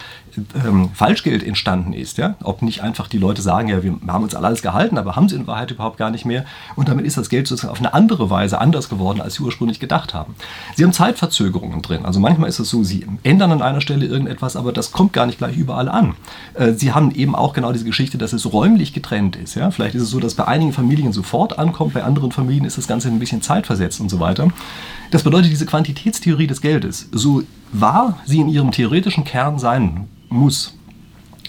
ähm, 0.65 0.89
Falschgeld 0.93 1.43
entstanden 1.43 1.93
ist, 1.93 2.17
ja? 2.17 2.35
ob 2.43 2.61
nicht 2.61 2.81
einfach 2.81 3.07
die 3.07 3.17
Leute 3.17 3.41
sagen, 3.41 3.67
ja, 3.67 3.83
wir 3.83 3.97
haben 4.07 4.23
uns 4.23 4.35
alles 4.35 4.61
gehalten, 4.61 4.97
aber 4.97 5.15
haben 5.15 5.27
sie 5.27 5.35
in 5.35 5.47
Wahrheit 5.47 5.71
überhaupt 5.71 5.97
gar 5.97 6.11
nicht 6.11 6.25
mehr 6.25 6.45
und 6.75 6.87
damit 6.87 7.05
ist 7.05 7.17
das 7.17 7.29
Geld 7.29 7.47
sozusagen 7.47 7.71
auf 7.71 7.79
eine 7.79 7.93
andere 7.93 8.29
Weise 8.29 8.59
anders 8.59 8.89
geworden, 8.89 9.21
als 9.21 9.35
sie 9.35 9.43
ursprünglich 9.43 9.79
gedacht 9.79 10.13
haben. 10.13 10.35
Sie 10.75 10.83
haben 10.83 10.93
Zeitverzögerungen 10.93 11.81
drin, 11.81 12.05
also 12.05 12.19
manchmal 12.19 12.49
ist 12.49 12.59
es 12.59 12.69
so, 12.69 12.83
sie 12.83 13.05
ändern 13.23 13.51
an 13.51 13.61
einer 13.61 13.81
Stelle 13.81 14.05
irgendetwas, 14.05 14.55
aber 14.55 14.71
das 14.71 14.91
kommt 14.91 15.13
gar 15.13 15.25
nicht 15.25 15.37
gleich 15.37 15.57
überall 15.57 15.89
an. 15.89 16.15
Äh, 16.53 16.73
sie 16.73 16.93
haben 16.93 17.00
eben 17.09 17.33
auch 17.33 17.53
genau 17.53 17.71
diese 17.71 17.85
Geschichte, 17.85 18.19
dass 18.19 18.33
es 18.33 18.53
räumlich 18.53 18.93
getrennt 18.93 19.35
ist. 19.35 19.55
Ja? 19.55 19.71
Vielleicht 19.71 19.95
ist 19.95 20.03
es 20.03 20.11
so, 20.11 20.19
dass 20.19 20.35
bei 20.35 20.45
einigen 20.45 20.73
Familien 20.73 21.11
sofort 21.13 21.57
ankommt, 21.57 21.95
bei 21.95 22.03
anderen 22.03 22.31
Familien 22.31 22.65
ist 22.65 22.77
das 22.77 22.87
Ganze 22.87 23.07
ein 23.07 23.17
bisschen 23.17 23.41
zeitversetzt 23.41 23.99
und 23.99 24.09
so 24.09 24.19
weiter. 24.19 24.49
Das 25.09 25.23
bedeutet, 25.23 25.51
diese 25.51 25.65
Quantitätstheorie 25.65 26.45
des 26.45 26.61
Geldes, 26.61 27.09
so 27.11 27.41
wahr 27.71 28.19
sie 28.25 28.39
in 28.39 28.49
ihrem 28.49 28.71
theoretischen 28.71 29.23
Kern 29.23 29.57
sein 29.57 30.07
muss, 30.29 30.77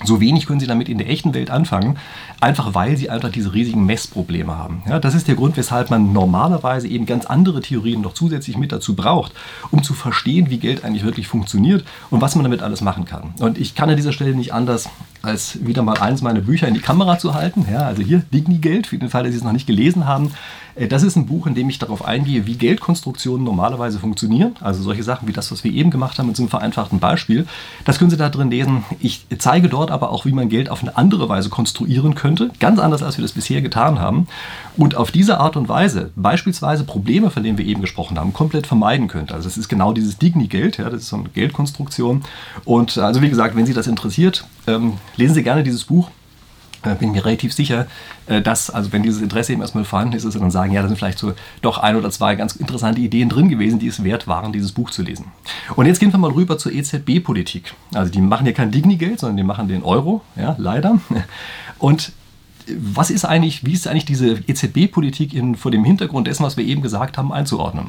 so 0.04 0.20
wenig 0.20 0.46
können 0.46 0.60
sie 0.60 0.66
damit 0.66 0.88
in 0.88 0.98
der 0.98 1.08
echten 1.08 1.34
Welt 1.34 1.50
anfangen, 1.50 1.96
einfach 2.40 2.74
weil 2.74 2.96
sie 2.96 3.10
einfach 3.10 3.30
diese 3.30 3.54
riesigen 3.54 3.84
Messprobleme 3.86 4.56
haben. 4.56 4.82
Ja, 4.88 4.98
das 4.98 5.14
ist 5.14 5.28
der 5.28 5.36
Grund, 5.36 5.56
weshalb 5.56 5.90
man 5.90 6.12
normalerweise 6.12 6.88
eben 6.88 7.06
ganz 7.06 7.26
andere 7.26 7.60
Theorien 7.60 8.00
noch 8.00 8.14
zusätzlich 8.14 8.56
mit 8.56 8.72
dazu 8.72 8.96
braucht, 8.96 9.32
um 9.70 9.82
zu 9.82 9.94
verstehen, 9.94 10.50
wie 10.50 10.58
Geld 10.58 10.84
eigentlich 10.84 11.04
wirklich 11.04 11.28
funktioniert 11.28 11.84
und 12.10 12.20
was 12.20 12.34
man 12.34 12.44
damit 12.44 12.62
alles 12.62 12.80
machen 12.80 13.04
kann. 13.04 13.34
Und 13.38 13.58
ich 13.58 13.74
kann 13.74 13.90
an 13.90 13.96
dieser 13.96 14.12
Stelle 14.12 14.34
nicht 14.34 14.52
anders, 14.52 14.88
als 15.22 15.64
wieder 15.64 15.82
mal 15.82 15.98
eins 15.98 16.20
meiner 16.20 16.40
Bücher 16.40 16.68
in 16.68 16.74
die 16.74 16.80
Kamera 16.80 17.18
zu 17.18 17.34
halten. 17.34 17.66
Ja, 17.70 17.80
also 17.80 18.02
hier 18.02 18.22
Digni-Geld, 18.32 18.88
für 18.88 18.98
den 18.98 19.08
Fall, 19.08 19.22
dass 19.22 19.32
Sie 19.32 19.38
es 19.38 19.44
noch 19.44 19.52
nicht 19.52 19.66
gelesen 19.66 20.06
haben. 20.06 20.32
Äh, 20.74 20.88
das 20.88 21.02
ist 21.02 21.16
ein 21.16 21.26
Buch, 21.26 21.46
in 21.46 21.54
dem 21.54 21.68
ich 21.68 21.78
darauf 21.78 22.04
eingehe, 22.04 22.46
wie 22.46 22.54
Geldkonstruktionen 22.54 23.44
normalerweise 23.44 23.98
funktionieren. 23.98 24.54
Also 24.60 24.82
solche 24.82 25.02
Sachen 25.02 25.28
wie 25.28 25.32
das, 25.32 25.50
was 25.52 25.64
wir 25.64 25.72
eben 25.72 25.90
gemacht 25.90 26.18
haben 26.18 26.26
mit 26.26 26.36
so 26.36 26.42
einem 26.42 26.50
vereinfachten 26.50 26.98
Beispiel. 26.98 27.46
Das 27.84 27.98
können 27.98 28.10
Sie 28.10 28.16
da 28.16 28.28
drin 28.28 28.50
lesen. 28.50 28.84
Ich 29.00 29.26
zeige 29.38 29.68
dort 29.68 29.90
aber 29.90 30.10
auch, 30.10 30.24
wie 30.24 30.32
man 30.32 30.48
Geld 30.48 30.68
auf 30.68 30.82
eine 30.82 30.96
andere 30.96 31.28
Weise 31.28 31.48
konstruieren 31.48 32.14
könnte. 32.14 32.50
Ganz 32.58 32.78
anders, 32.78 33.02
als 33.02 33.18
wir 33.18 33.22
das 33.22 33.32
bisher 33.32 33.62
getan 33.62 33.98
haben. 33.98 34.26
Und 34.76 34.96
auf 34.96 35.10
diese 35.10 35.38
Art 35.38 35.56
und 35.56 35.68
Weise 35.68 36.10
beispielsweise 36.16 36.84
Probleme, 36.84 37.30
von 37.30 37.42
denen 37.42 37.58
wir 37.58 37.66
eben 37.66 37.80
gesprochen 37.80 38.18
haben, 38.18 38.32
komplett 38.32 38.66
vermeiden 38.66 39.08
könnte. 39.08 39.34
Also 39.34 39.48
es 39.48 39.56
ist 39.56 39.68
genau 39.68 39.92
dieses 39.92 40.18
Digni-Geld. 40.18 40.78
Ja, 40.78 40.90
das 40.90 41.02
ist 41.02 41.08
so 41.08 41.16
eine 41.16 41.28
Geldkonstruktion. 41.28 42.22
Und 42.64 42.98
also 42.98 43.22
wie 43.22 43.28
gesagt, 43.28 43.54
wenn 43.56 43.66
Sie 43.66 43.74
das 43.74 43.86
interessiert, 43.86 44.44
ähm, 44.66 44.94
lesen 45.16 45.34
Sie 45.34 45.42
gerne 45.42 45.62
dieses 45.62 45.84
Buch. 45.84 46.10
Äh, 46.84 46.96
bin 46.96 47.12
mir 47.12 47.24
relativ 47.24 47.52
sicher, 47.52 47.86
äh, 48.26 48.42
dass, 48.42 48.68
also 48.68 48.92
wenn 48.92 49.02
dieses 49.02 49.22
Interesse 49.22 49.52
eben 49.52 49.62
erstmal 49.62 49.84
vorhanden 49.84 50.16
ist, 50.16 50.24
dass 50.24 50.32
sie 50.32 50.40
dann 50.40 50.50
sagen, 50.50 50.72
ja, 50.72 50.82
da 50.82 50.88
sind 50.88 50.96
vielleicht 50.96 51.18
so 51.18 51.32
doch 51.60 51.78
ein 51.78 51.94
oder 51.94 52.10
zwei 52.10 52.34
ganz 52.34 52.56
interessante 52.56 53.00
Ideen 53.00 53.28
drin 53.28 53.48
gewesen, 53.48 53.78
die 53.78 53.86
es 53.86 54.02
wert 54.02 54.26
waren, 54.26 54.52
dieses 54.52 54.72
Buch 54.72 54.90
zu 54.90 55.02
lesen. 55.02 55.26
Und 55.76 55.86
jetzt 55.86 56.00
gehen 56.00 56.12
wir 56.12 56.18
mal 56.18 56.32
rüber 56.32 56.58
zur 56.58 56.72
EZB-Politik. 56.72 57.74
Also 57.94 58.10
die 58.10 58.20
machen 58.20 58.46
ja 58.46 58.52
kein 58.52 58.72
Digni-Geld, 58.72 59.20
sondern 59.20 59.36
die 59.36 59.44
machen 59.44 59.68
den 59.68 59.84
Euro, 59.84 60.22
ja, 60.34 60.56
leider. 60.58 60.98
Und 61.78 62.12
was 62.68 63.10
ist 63.10 63.24
eigentlich, 63.24 63.64
wie 63.64 63.72
ist 63.72 63.86
eigentlich 63.86 64.04
diese 64.04 64.40
EZB-Politik 64.46 65.40
vor 65.56 65.70
dem 65.70 65.84
Hintergrund 65.84 66.26
dessen, 66.26 66.44
was 66.44 66.56
wir 66.56 66.64
eben 66.64 66.82
gesagt 66.82 67.18
haben, 67.18 67.32
einzuordnen? 67.32 67.88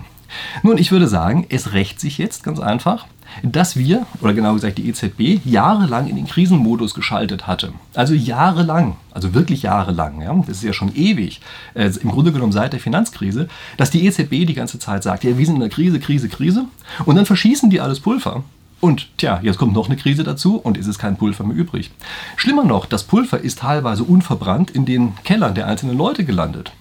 Nun, 0.64 0.78
ich 0.78 0.92
würde 0.92 1.08
sagen, 1.08 1.46
es 1.50 1.74
rächt 1.74 2.00
sich 2.00 2.18
jetzt 2.18 2.44
ganz 2.44 2.60
einfach, 2.60 3.06
dass 3.42 3.78
wir, 3.78 4.06
oder 4.22 4.34
genau 4.34 4.54
gesagt 4.54 4.78
die 4.78 4.88
EZB, 4.90 5.46
jahrelang 5.46 6.08
in 6.08 6.16
den 6.16 6.28
Krisenmodus 6.28 6.94
geschaltet 6.94 7.48
hatte. 7.48 7.74
Also 7.96 8.14
jahrelang, 8.14 8.98
also 9.12 9.34
wirklich 9.34 9.64
jahrelang, 9.64 10.22
ja, 10.22 10.34
das 10.48 10.58
ist 10.58 10.64
ja 10.64 10.74
schon 10.74 10.96
ewig, 10.96 11.42
äh, 11.74 11.92
im 12.02 12.12
Grunde 12.12 12.32
genommen 12.32 12.52
seit 12.52 12.74
der 12.74 12.80
Finanzkrise, 12.80 13.48
dass 13.78 13.92
die 13.92 14.06
EZB 14.06 14.46
die 14.46 14.54
ganze 14.54 14.80
Zeit 14.80 15.04
sagt, 15.04 15.24
ja, 15.24 15.38
wir 15.38 15.46
sind 15.46 15.56
in 15.56 15.62
der 15.62 15.70
Krise, 15.70 16.00
Krise, 16.00 16.30
Krise, 16.30 16.66
und 17.06 17.16
dann 17.16 17.26
verschießen 17.26 17.70
die 17.70 17.82
alles 17.82 18.00
Pulver. 18.00 18.44
Und 18.84 19.08
tja, 19.18 19.40
jetzt 19.42 19.60
kommt 19.60 19.72
noch 19.72 19.86
eine 19.86 19.96
Krise 19.96 20.26
dazu 20.26 20.58
und 20.58 20.78
es 20.78 20.88
ist 20.88 21.00
kein 21.00 21.16
Pulver 21.16 21.46
mehr 21.46 21.56
übrig. 21.56 21.90
Schlimmer 22.36 22.66
noch, 22.66 22.86
das 22.86 23.06
Pulver 23.06 23.40
ist 23.40 23.60
teilweise 23.60 24.04
unverbrannt 24.04 24.72
in 24.72 24.86
den 24.86 25.14
Kellern 25.24 25.56
der 25.56 25.68
einzelnen 25.68 25.98
Leute 25.98 26.26
gelandet. 26.26 26.74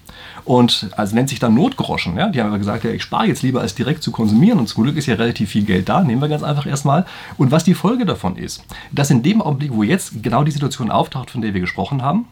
Und 0.43 0.89
also 0.97 1.15
nennt 1.15 1.29
sich 1.29 1.39
dann 1.39 1.53
Notgroschen. 1.53 2.17
Ja? 2.17 2.27
Die 2.27 2.41
haben 2.41 2.49
aber 2.49 2.57
gesagt, 2.57 2.83
ja, 2.83 2.91
ich 2.91 3.03
spare 3.03 3.27
jetzt 3.27 3.41
lieber, 3.41 3.61
als 3.61 3.73
direkt 3.73 4.03
zu 4.03 4.11
konsumieren. 4.11 4.59
Und 4.59 4.67
zum 4.67 4.83
Glück 4.83 4.97
ist 4.97 5.05
ja 5.05 5.15
relativ 5.15 5.51
viel 5.51 5.63
Geld 5.63 5.87
da. 5.87 6.03
Nehmen 6.03 6.19
wir 6.19 6.27
ganz 6.27 6.43
einfach 6.43 6.65
erstmal. 6.65 7.05
Und 7.37 7.51
was 7.51 7.63
die 7.63 7.73
Folge 7.73 8.03
davon 8.03 8.35
ist, 8.35 8.65
dass 8.91 9.09
in 9.09 9.23
dem 9.23 9.41
Augenblick, 9.41 9.71
wo 9.73 9.81
jetzt 9.81 10.21
genau 10.21 10.43
die 10.43 10.51
Situation 10.51 10.91
auftaucht, 10.91 11.31
von 11.31 11.41
der 11.41 11.53
wir 11.53 11.61
gesprochen 11.61 12.01
haben, 12.01 12.25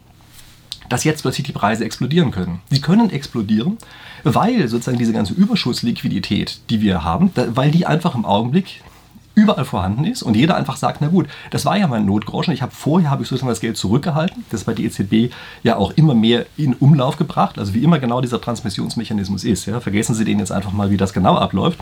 dass 0.90 1.04
jetzt 1.04 1.22
plötzlich 1.22 1.46
die 1.46 1.52
Preise 1.52 1.86
explodieren 1.86 2.30
können. 2.30 2.60
Sie 2.68 2.82
können 2.82 3.08
explodieren, 3.08 3.78
weil 4.22 4.68
sozusagen 4.68 4.98
diese 4.98 5.14
ganze 5.14 5.32
Überschussliquidität, 5.32 6.60
die 6.68 6.82
wir 6.82 7.04
haben, 7.04 7.30
weil 7.34 7.70
die 7.70 7.86
einfach 7.86 8.14
im 8.14 8.26
Augenblick 8.26 8.82
überall 9.34 9.64
vorhanden 9.64 10.04
ist 10.04 10.22
und 10.22 10.36
jeder 10.36 10.56
einfach 10.56 10.76
sagt, 10.76 11.00
na 11.00 11.08
gut, 11.08 11.26
das 11.50 11.64
war 11.64 11.76
ja 11.76 11.86
mein 11.86 12.04
Notgroschen, 12.06 12.52
ich 12.52 12.62
habe 12.62 12.72
vorher 12.72 13.10
habe 13.10 13.22
ich 13.22 13.28
sozusagen 13.28 13.48
das 13.48 13.60
Geld 13.60 13.76
zurückgehalten, 13.76 14.44
das 14.50 14.60
ist 14.60 14.66
bei 14.66 14.74
der 14.74 14.84
EZB 14.84 15.32
ja 15.62 15.76
auch 15.76 15.92
immer 15.92 16.14
mehr 16.14 16.46
in 16.56 16.74
Umlauf 16.74 17.16
gebracht, 17.16 17.58
also 17.58 17.74
wie 17.74 17.82
immer 17.82 17.98
genau 17.98 18.20
dieser 18.20 18.40
Transmissionsmechanismus 18.40 19.44
ist. 19.44 19.66
Ja. 19.66 19.80
Vergessen 19.80 20.14
Sie 20.14 20.24
den 20.24 20.38
jetzt 20.38 20.52
einfach 20.52 20.72
mal, 20.72 20.90
wie 20.90 20.96
das 20.96 21.12
genau 21.12 21.36
abläuft. 21.36 21.78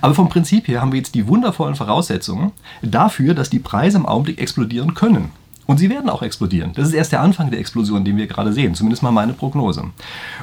Aber 0.00 0.14
vom 0.14 0.28
Prinzip 0.28 0.68
her 0.68 0.80
haben 0.80 0.92
wir 0.92 0.98
jetzt 0.98 1.14
die 1.14 1.28
wundervollen 1.28 1.74
Voraussetzungen 1.74 2.52
dafür, 2.82 3.34
dass 3.34 3.50
die 3.50 3.58
Preise 3.58 3.98
im 3.98 4.06
Augenblick 4.06 4.40
explodieren 4.40 4.94
können. 4.94 5.30
Und 5.66 5.78
sie 5.78 5.88
werden 5.88 6.10
auch 6.10 6.22
explodieren. 6.22 6.72
Das 6.74 6.88
ist 6.88 6.94
erst 6.94 7.12
der 7.12 7.22
Anfang 7.22 7.50
der 7.50 7.58
Explosion, 7.58 8.04
den 8.04 8.16
wir 8.16 8.26
gerade 8.26 8.52
sehen, 8.52 8.74
zumindest 8.74 9.02
mal 9.02 9.12
meine 9.12 9.32
Prognose. 9.32 9.84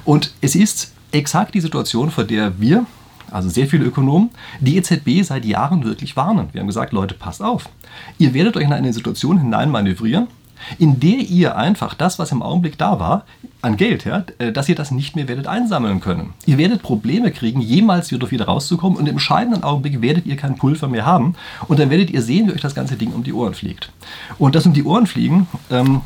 Und 0.04 0.34
es 0.42 0.56
ist 0.56 0.94
exakt 1.12 1.54
die 1.54 1.62
Situation, 1.62 2.10
vor 2.10 2.24
der 2.24 2.60
wir 2.60 2.86
also 3.32 3.50
sehr 3.50 3.68
viele 3.68 3.86
Ökonomen, 3.86 4.30
die 4.60 4.78
EZB 4.78 5.24
seit 5.24 5.46
Jahren 5.46 5.84
wirklich 5.84 6.16
warnen. 6.16 6.50
Wir 6.52 6.62
haben 6.62 6.68
gesagt, 6.68 6.94
Leute, 6.94 7.16
passt 7.16 7.42
auf. 7.42 7.70
Ihr 8.18 8.34
werdet 8.34 8.58
euch 8.58 8.64
in 8.64 8.74
eine 8.74 8.94
Situation 8.94 9.40
hineinmanövrieren, 9.40 10.28
in 10.78 11.00
der 11.00 11.20
ihr 11.20 11.58
einfach 11.58 11.94
das, 11.94 12.20
was 12.20 12.32
im 12.32 12.42
Augenblick 12.42 12.78
da 12.78 13.00
war, 13.00 13.26
an 13.62 13.78
Geld, 13.78 14.06
ja, 14.06 14.24
äh, 14.40 14.52
dass 14.52 14.70
ihr 14.70 14.76
das 14.76 14.92
nicht 14.92 15.16
mehr 15.16 15.28
werdet 15.28 15.48
einsammeln 15.48 16.00
können. 16.00 16.34
Ihr 16.46 16.58
werdet 16.58 16.82
Probleme 16.82 17.32
kriegen, 17.32 17.62
jemals 17.62 18.12
wieder, 18.12 18.46
rauszukommen 18.46 18.98
und 18.98 19.08
im 19.08 19.14
entscheidenden 19.14 19.64
Augenblick 19.64 20.02
werdet 20.02 20.26
ihr 20.26 20.36
kein 20.36 20.56
Pulver 20.56 20.88
mehr 20.88 21.06
haben 21.06 21.36
und 21.68 21.80
dann 21.80 21.90
werdet 21.90 22.10
ihr 22.10 22.22
sehen, 22.22 22.48
wie 22.48 22.54
euch 22.54 22.62
das 22.62 22.76
ganze 22.76 22.96
Ding 22.96 23.12
um 23.12 23.24
die 23.24 23.34
Ohren 23.34 23.54
fliegt. 23.54 23.92
Und 24.38 24.56
das 24.56 24.66
um 24.66 24.74
die 24.74 24.84
Ohren 24.84 25.08
fliegen, 25.08 25.48
ähm, 25.70 26.02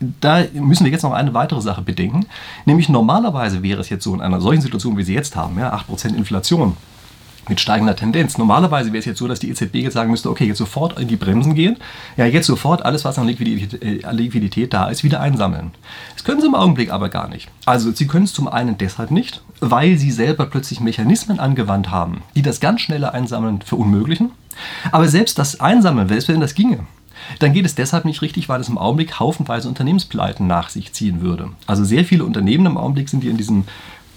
da 0.00 0.44
müssen 0.54 0.84
wir 0.84 0.92
jetzt 0.92 1.02
noch 1.02 1.12
eine 1.12 1.34
weitere 1.34 1.60
Sache 1.60 1.82
bedenken. 1.82 2.26
Nämlich 2.64 2.88
normalerweise 2.88 3.62
wäre 3.62 3.80
es 3.80 3.88
jetzt 3.88 4.04
so 4.04 4.14
in 4.14 4.20
einer 4.20 4.40
solchen 4.40 4.62
Situation, 4.62 4.96
wie 4.96 5.02
Sie 5.02 5.14
jetzt 5.14 5.36
haben, 5.36 5.58
ja, 5.58 5.74
8% 5.74 6.14
Inflation, 6.14 6.76
mit 7.48 7.60
steigender 7.60 7.96
Tendenz. 7.96 8.38
Normalerweise 8.38 8.92
wäre 8.92 8.98
es 8.98 9.04
jetzt 9.04 9.18
so, 9.18 9.26
dass 9.26 9.40
die 9.40 9.50
EZB 9.50 9.76
jetzt 9.76 9.94
sagen 9.94 10.10
müsste, 10.10 10.30
okay, 10.30 10.44
jetzt 10.44 10.58
sofort 10.58 10.98
in 10.98 11.08
die 11.08 11.16
Bremsen 11.16 11.54
gehen, 11.54 11.76
ja, 12.16 12.26
jetzt 12.26 12.46
sofort 12.46 12.84
alles, 12.84 13.04
was 13.04 13.18
an 13.18 13.26
Liquidität, 13.26 13.82
äh, 13.82 14.12
Liquidität 14.12 14.72
da 14.74 14.88
ist, 14.88 15.04
wieder 15.04 15.20
einsammeln. 15.20 15.72
Das 16.14 16.24
können 16.24 16.40
sie 16.40 16.46
im 16.46 16.54
Augenblick 16.54 16.92
aber 16.92 17.08
gar 17.08 17.28
nicht. 17.28 17.48
Also 17.64 17.90
sie 17.92 18.06
können 18.06 18.24
es 18.24 18.32
zum 18.32 18.48
einen 18.48 18.78
deshalb 18.78 19.10
nicht, 19.10 19.42
weil 19.60 19.98
sie 19.98 20.10
selber 20.10 20.46
plötzlich 20.46 20.80
Mechanismen 20.80 21.40
angewandt 21.40 21.90
haben, 21.90 22.22
die 22.36 22.42
das 22.42 22.60
ganz 22.60 22.82
schnelle 22.82 23.14
Einsammeln 23.14 23.62
verunmöglichen. 23.62 24.30
Aber 24.92 25.08
selbst 25.08 25.38
das 25.38 25.60
Einsammeln, 25.60 26.08
selbst 26.08 26.28
wenn 26.28 26.40
das 26.40 26.54
ginge, 26.54 26.80
dann 27.38 27.52
geht 27.52 27.66
es 27.66 27.74
deshalb 27.74 28.04
nicht 28.04 28.22
richtig, 28.22 28.48
weil 28.48 28.60
es 28.60 28.68
im 28.68 28.78
Augenblick 28.78 29.18
haufenweise 29.18 29.68
Unternehmenspleiten 29.68 30.46
nach 30.46 30.68
sich 30.68 30.92
ziehen 30.92 31.20
würde. 31.20 31.50
Also 31.66 31.84
sehr 31.84 32.04
viele 32.04 32.24
Unternehmen 32.24 32.66
im 32.66 32.76
Augenblick 32.76 33.08
sind 33.08 33.22
hier 33.22 33.30
in 33.30 33.36
diesem 33.36 33.64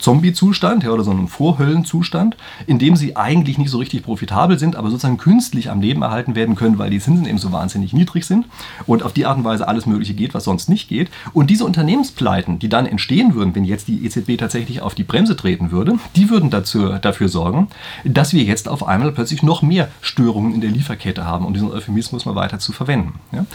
Zombie-Zustand 0.01 0.83
ja, 0.83 0.91
oder 0.91 1.03
so 1.03 1.11
einem 1.11 1.27
Vorhöllenzustand, 1.27 2.35
in 2.67 2.79
dem 2.79 2.95
sie 2.95 3.15
eigentlich 3.15 3.57
nicht 3.57 3.69
so 3.69 3.77
richtig 3.77 4.03
profitabel 4.03 4.59
sind, 4.59 4.75
aber 4.75 4.89
sozusagen 4.89 5.17
künstlich 5.17 5.69
am 5.69 5.81
Leben 5.81 6.01
erhalten 6.01 6.35
werden 6.35 6.55
können, 6.55 6.77
weil 6.77 6.89
die 6.89 6.99
Zinsen 6.99 7.25
eben 7.25 7.37
so 7.37 7.51
wahnsinnig 7.51 7.93
niedrig 7.93 8.25
sind 8.25 8.45
und 8.87 9.03
auf 9.03 9.13
die 9.13 9.25
Art 9.25 9.37
und 9.37 9.43
Weise 9.43 9.67
alles 9.67 9.85
Mögliche 9.85 10.13
geht, 10.13 10.33
was 10.33 10.43
sonst 10.43 10.69
nicht 10.69 10.89
geht. 10.89 11.09
Und 11.33 11.49
diese 11.49 11.65
Unternehmenspleiten, 11.65 12.59
die 12.59 12.69
dann 12.69 12.85
entstehen 12.85 13.35
würden, 13.35 13.55
wenn 13.55 13.63
jetzt 13.63 13.87
die 13.87 14.05
EZB 14.05 14.37
tatsächlich 14.37 14.81
auf 14.81 14.95
die 14.95 15.03
Bremse 15.03 15.35
treten 15.35 15.71
würde, 15.71 15.99
die 16.15 16.29
würden 16.29 16.49
dazu, 16.49 16.89
dafür 17.01 17.29
sorgen, 17.29 17.67
dass 18.03 18.33
wir 18.33 18.43
jetzt 18.43 18.67
auf 18.67 18.87
einmal 18.87 19.11
plötzlich 19.11 19.43
noch 19.43 19.61
mehr 19.61 19.89
Störungen 20.01 20.53
in 20.53 20.61
der 20.61 20.71
Lieferkette 20.71 21.25
haben, 21.25 21.45
um 21.45 21.53
diesen 21.53 21.71
Euphemismus 21.71 22.25
mal 22.25 22.35
weiter 22.35 22.59
zu 22.59 22.71
verwenden. 22.71 23.19
Ja? 23.31 23.45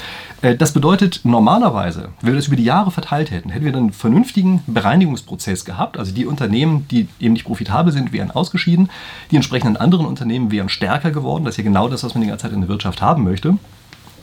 Äh, 0.43 0.57
das 0.57 0.73
bedeutet, 0.73 1.21
normalerweise, 1.25 2.11
wenn 2.21 2.33
wir 2.33 2.37
das 2.37 2.47
über 2.47 2.57
die 2.57 2.65
Jahre 2.65 2.91
verteilt 2.91 3.31
hätten, 3.31 3.51
hätten 3.51 3.65
wir 3.65 3.75
einen 3.75 3.93
vernünftigen 3.93 4.63
Bereinigungsprozess 4.67 5.65
gehabt, 5.65 5.99
also 5.99 6.13
die 6.13 6.27
Unternehmen, 6.37 6.87
die 6.91 7.09
eben 7.19 7.33
nicht 7.33 7.47
profitabel 7.47 7.93
sind, 7.93 8.13
wären 8.13 8.31
ausgeschieden. 8.31 8.91
Die 9.31 9.37
entsprechenden 9.37 9.77
anderen 9.77 10.07
Unternehmen 10.07 10.51
wären 10.51 10.69
stärker 10.69 11.11
geworden. 11.11 11.45
Das 11.45 11.55
ist 11.55 11.59
ja 11.59 11.65
genau 11.65 11.89
das, 11.89 12.05
was 12.05 12.15
man 12.15 12.23
die 12.23 12.29
ganze 12.29 12.43
Zeit 12.43 12.53
in 12.53 12.61
der 12.61 12.69
Wirtschaft 12.69 13.01
haben 13.01 13.25
möchte. 13.25 13.57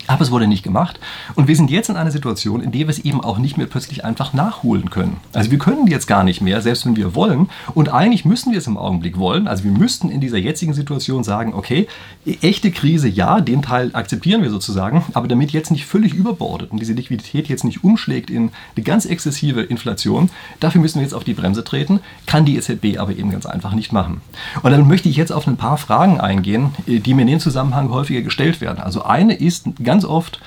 Aber 0.07 0.21
es 0.21 0.31
wurde 0.31 0.47
nicht 0.47 0.63
gemacht. 0.63 0.99
Und 1.35 1.47
wir 1.47 1.55
sind 1.55 1.71
jetzt 1.71 1.89
in 1.89 1.95
einer 1.95 2.11
Situation, 2.11 2.61
in 2.61 2.71
der 2.71 2.81
wir 2.81 2.89
es 2.89 2.99
eben 2.99 3.21
auch 3.21 3.37
nicht 3.37 3.57
mehr 3.57 3.67
plötzlich 3.67 4.03
einfach 4.03 4.33
nachholen 4.33 4.89
können. 4.89 5.17
Also 5.31 5.51
wir 5.51 5.57
können 5.57 5.87
jetzt 5.87 6.07
gar 6.07 6.23
nicht 6.23 6.41
mehr, 6.41 6.61
selbst 6.61 6.85
wenn 6.85 6.95
wir 6.95 7.15
wollen. 7.15 7.49
Und 7.73 7.89
eigentlich 7.89 8.25
müssen 8.25 8.51
wir 8.51 8.57
es 8.57 8.67
im 8.67 8.77
Augenblick 8.77 9.17
wollen. 9.17 9.47
Also 9.47 9.63
wir 9.63 9.71
müssten 9.71 10.09
in 10.09 10.19
dieser 10.19 10.37
jetzigen 10.37 10.73
Situation 10.73 11.23
sagen, 11.23 11.53
okay, 11.53 11.87
echte 12.41 12.71
Krise, 12.71 13.07
ja, 13.07 13.39
den 13.39 13.61
Teil 13.61 13.91
akzeptieren 13.93 14.41
wir 14.41 14.49
sozusagen. 14.49 15.03
Aber 15.13 15.27
damit 15.27 15.51
jetzt 15.51 15.71
nicht 15.71 15.85
völlig 15.85 16.13
überbordet 16.13 16.71
und 16.71 16.81
diese 16.81 16.93
Liquidität 16.93 17.47
jetzt 17.47 17.63
nicht 17.63 17.83
umschlägt 17.83 18.29
in 18.29 18.51
eine 18.75 18.83
ganz 18.83 19.05
exzessive 19.05 19.61
Inflation, 19.61 20.29
dafür 20.59 20.81
müssen 20.81 20.95
wir 20.95 21.03
jetzt 21.03 21.13
auf 21.13 21.23
die 21.23 21.33
Bremse 21.33 21.63
treten. 21.63 22.01
Kann 22.25 22.45
die 22.45 22.57
EZB 22.57 22.97
aber 22.97 23.11
eben 23.11 23.31
ganz 23.31 23.45
einfach 23.45 23.73
nicht 23.73 23.93
machen. 23.93 24.21
Und 24.61 24.71
dann 24.71 24.87
möchte 24.87 25.07
ich 25.07 25.15
jetzt 25.15 25.31
auf 25.31 25.47
ein 25.47 25.57
paar 25.57 25.77
Fragen 25.77 26.19
eingehen, 26.19 26.71
die 26.87 27.13
mir 27.13 27.21
in 27.21 27.27
dem 27.27 27.39
Zusammenhang 27.39 27.89
häufiger 27.89 28.21
gestellt 28.21 28.59
werden. 28.59 28.79
Also 28.79 29.03
eine 29.03 29.35
ist 29.35 29.67
ganz 29.83 29.92
ganz 29.93 30.05
oft, 30.05 30.39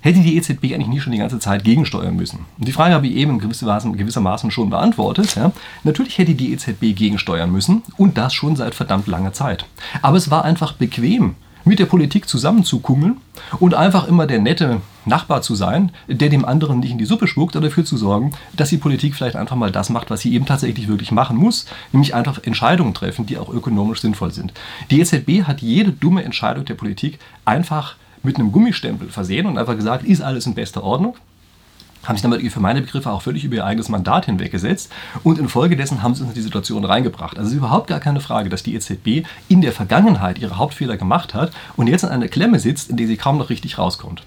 hätte 0.00 0.20
die 0.20 0.36
EZB 0.36 0.74
eigentlich 0.74 0.86
nie 0.86 1.00
schon 1.00 1.12
die 1.12 1.18
ganze 1.18 1.40
Zeit 1.40 1.64
gegensteuern 1.64 2.14
müssen? 2.14 2.46
Und 2.56 2.68
die 2.68 2.72
Frage 2.72 2.94
habe 2.94 3.08
ich 3.08 3.16
eben 3.16 3.40
gewissermaßen, 3.40 4.50
schon 4.52 4.70
beantwortet. 4.70 5.34
Ja. 5.34 5.50
Natürlich 5.82 6.18
hätte 6.18 6.34
die 6.34 6.52
EZB 6.52 6.94
gegensteuern 6.94 7.50
müssen 7.50 7.82
und 7.96 8.16
das 8.16 8.32
schon 8.32 8.54
seit 8.54 8.76
verdammt 8.76 9.08
langer 9.08 9.32
Zeit. 9.32 9.66
Aber 10.02 10.16
es 10.16 10.30
war 10.30 10.44
einfach 10.44 10.74
bequem, 10.74 11.34
mit 11.64 11.78
der 11.78 11.86
Politik 11.86 12.28
zusammenzukummeln 12.28 13.18
und 13.60 13.74
einfach 13.74 14.08
immer 14.08 14.26
der 14.26 14.40
nette 14.40 14.80
Nachbar 15.04 15.42
zu 15.42 15.54
sein, 15.54 15.90
der 16.08 16.28
dem 16.28 16.44
anderen 16.44 16.80
nicht 16.80 16.92
in 16.92 16.98
die 16.98 17.04
Suppe 17.04 17.26
spuckt, 17.26 17.56
oder 17.56 17.68
dafür 17.68 17.84
zu 17.84 17.96
sorgen, 17.96 18.32
dass 18.56 18.68
die 18.68 18.78
Politik 18.78 19.14
vielleicht 19.14 19.36
einfach 19.36 19.56
mal 19.56 19.72
das 19.72 19.90
macht, 19.90 20.10
was 20.10 20.20
sie 20.20 20.34
eben 20.34 20.46
tatsächlich 20.46 20.88
wirklich 20.88 21.12
machen 21.12 21.36
muss, 21.36 21.66
nämlich 21.92 22.14
einfach 22.14 22.40
Entscheidungen 22.42 22.94
treffen, 22.94 23.26
die 23.26 23.38
auch 23.38 23.48
ökonomisch 23.48 24.00
sinnvoll 24.00 24.32
sind. 24.32 24.52
Die 24.90 25.00
EZB 25.00 25.44
hat 25.44 25.60
jede 25.60 25.92
dumme 25.92 26.22
Entscheidung 26.24 26.64
der 26.64 26.74
Politik 26.74 27.18
einfach 27.44 27.96
mit 28.22 28.36
einem 28.36 28.52
Gummistempel 28.52 29.08
versehen 29.08 29.46
und 29.46 29.58
einfach 29.58 29.76
gesagt, 29.76 30.04
ist 30.04 30.20
alles 30.20 30.46
in 30.46 30.54
bester 30.54 30.82
Ordnung 30.82 31.16
haben 32.04 32.16
sich 32.16 32.22
damit 32.22 32.52
für 32.52 32.60
meine 32.60 32.80
Begriffe 32.80 33.10
auch 33.10 33.22
völlig 33.22 33.44
über 33.44 33.56
ihr 33.56 33.64
eigenes 33.64 33.88
Mandat 33.88 34.26
hinweggesetzt 34.26 34.90
und 35.22 35.38
infolgedessen 35.38 36.02
haben 36.02 36.14
sie 36.14 36.22
uns 36.22 36.30
in 36.30 36.34
die 36.34 36.42
Situation 36.42 36.84
reingebracht. 36.84 37.36
Also 37.36 37.48
es 37.48 37.52
ist 37.52 37.58
überhaupt 37.58 37.86
gar 37.86 38.00
keine 38.00 38.20
Frage, 38.20 38.48
dass 38.48 38.62
die 38.62 38.74
EZB 38.74 39.26
in 39.48 39.60
der 39.60 39.72
Vergangenheit 39.72 40.38
ihre 40.38 40.58
Hauptfehler 40.58 40.96
gemacht 40.96 41.34
hat 41.34 41.52
und 41.76 41.86
jetzt 41.86 42.02
in 42.02 42.10
einer 42.10 42.28
Klemme 42.28 42.58
sitzt, 42.58 42.90
in 42.90 42.96
der 42.96 43.06
sie 43.06 43.16
kaum 43.16 43.38
noch 43.38 43.50
richtig 43.50 43.78
rauskommt. 43.78 44.22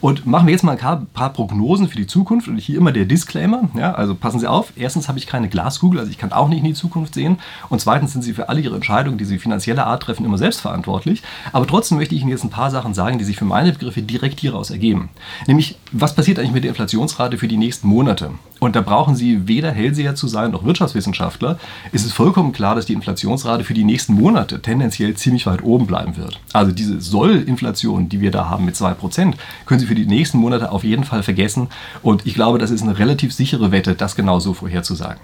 Und 0.00 0.26
machen 0.26 0.46
wir 0.46 0.52
jetzt 0.52 0.62
mal 0.62 0.78
ein 0.78 1.06
paar 1.12 1.32
Prognosen 1.32 1.88
für 1.88 1.96
die 1.96 2.06
Zukunft. 2.06 2.48
Und 2.48 2.58
hier 2.58 2.78
immer 2.78 2.92
der 2.92 3.04
Disclaimer. 3.04 3.68
Ja, 3.76 3.92
also 3.92 4.14
passen 4.14 4.40
Sie 4.40 4.46
auf. 4.46 4.72
Erstens 4.76 5.08
habe 5.08 5.18
ich 5.18 5.26
keine 5.26 5.48
Glaskugel, 5.48 6.00
also 6.00 6.10
ich 6.10 6.18
kann 6.18 6.32
auch 6.32 6.48
nicht 6.48 6.58
in 6.58 6.64
die 6.64 6.74
Zukunft 6.74 7.14
sehen. 7.14 7.38
Und 7.68 7.80
zweitens 7.80 8.12
sind 8.12 8.22
Sie 8.22 8.32
für 8.32 8.48
alle 8.48 8.60
Ihre 8.60 8.74
Entscheidungen, 8.74 9.18
die 9.18 9.24
Sie 9.24 9.38
finanzieller 9.38 9.86
Art 9.86 10.02
treffen, 10.02 10.24
immer 10.24 10.38
selbst 10.38 10.60
verantwortlich. 10.60 11.22
Aber 11.52 11.66
trotzdem 11.66 11.98
möchte 11.98 12.14
ich 12.14 12.22
Ihnen 12.22 12.30
jetzt 12.30 12.44
ein 12.44 12.50
paar 12.50 12.70
Sachen 12.70 12.94
sagen, 12.94 13.18
die 13.18 13.24
sich 13.24 13.36
für 13.36 13.44
meine 13.44 13.72
Begriffe 13.72 14.02
direkt 14.02 14.40
hieraus 14.40 14.70
ergeben. 14.70 15.10
Nämlich, 15.46 15.78
was 15.92 16.14
passiert 16.14 16.38
eigentlich 16.38 16.52
mit 16.52 16.64
der 16.64 16.70
Inflationsrate 16.70 17.38
für 17.38 17.48
die 17.48 17.56
nächsten 17.56 17.88
Monate? 17.88 18.30
Und 18.58 18.74
da 18.74 18.80
brauchen 18.80 19.14
Sie 19.14 19.48
weder 19.48 19.70
Hellseher 19.70 20.14
zu 20.14 20.28
sein 20.28 20.50
noch 20.50 20.64
Wirtschaftswissenschaftler. 20.64 21.58
Es 21.92 22.04
ist 22.04 22.12
vollkommen 22.12 22.52
klar, 22.52 22.74
dass 22.74 22.86
die 22.86 22.94
Inflationsrate 22.94 23.64
für 23.64 23.74
die 23.74 23.84
nächsten 23.84 24.14
Monate 24.14 24.62
tendenziell 24.62 25.14
ziemlich 25.14 25.46
weit 25.46 25.62
oben 25.62 25.86
bleiben 25.86 26.16
wird. 26.16 26.40
Also 26.52 26.72
diese 26.72 27.00
Soll-Inflation, 27.00 28.08
die 28.08 28.20
wir 28.20 28.30
da 28.30 28.48
haben 28.48 28.64
mit 28.64 28.74
2%, 28.74 29.34
können 29.66 29.80
Sie 29.80 29.86
für 29.86 29.94
die 29.94 30.06
nächsten 30.06 30.38
Monate 30.38 30.72
auf 30.72 30.84
jeden 30.84 31.04
Fall 31.04 31.22
vergessen. 31.22 31.68
Und 32.02 32.26
ich 32.26 32.34
glaube, 32.34 32.58
das 32.58 32.70
ist 32.70 32.82
eine 32.82 32.98
relativ 32.98 33.34
sichere 33.34 33.72
Wette, 33.72 33.94
das 33.94 34.16
genau 34.16 34.40
so 34.40 34.54
vorherzusagen. 34.54 35.20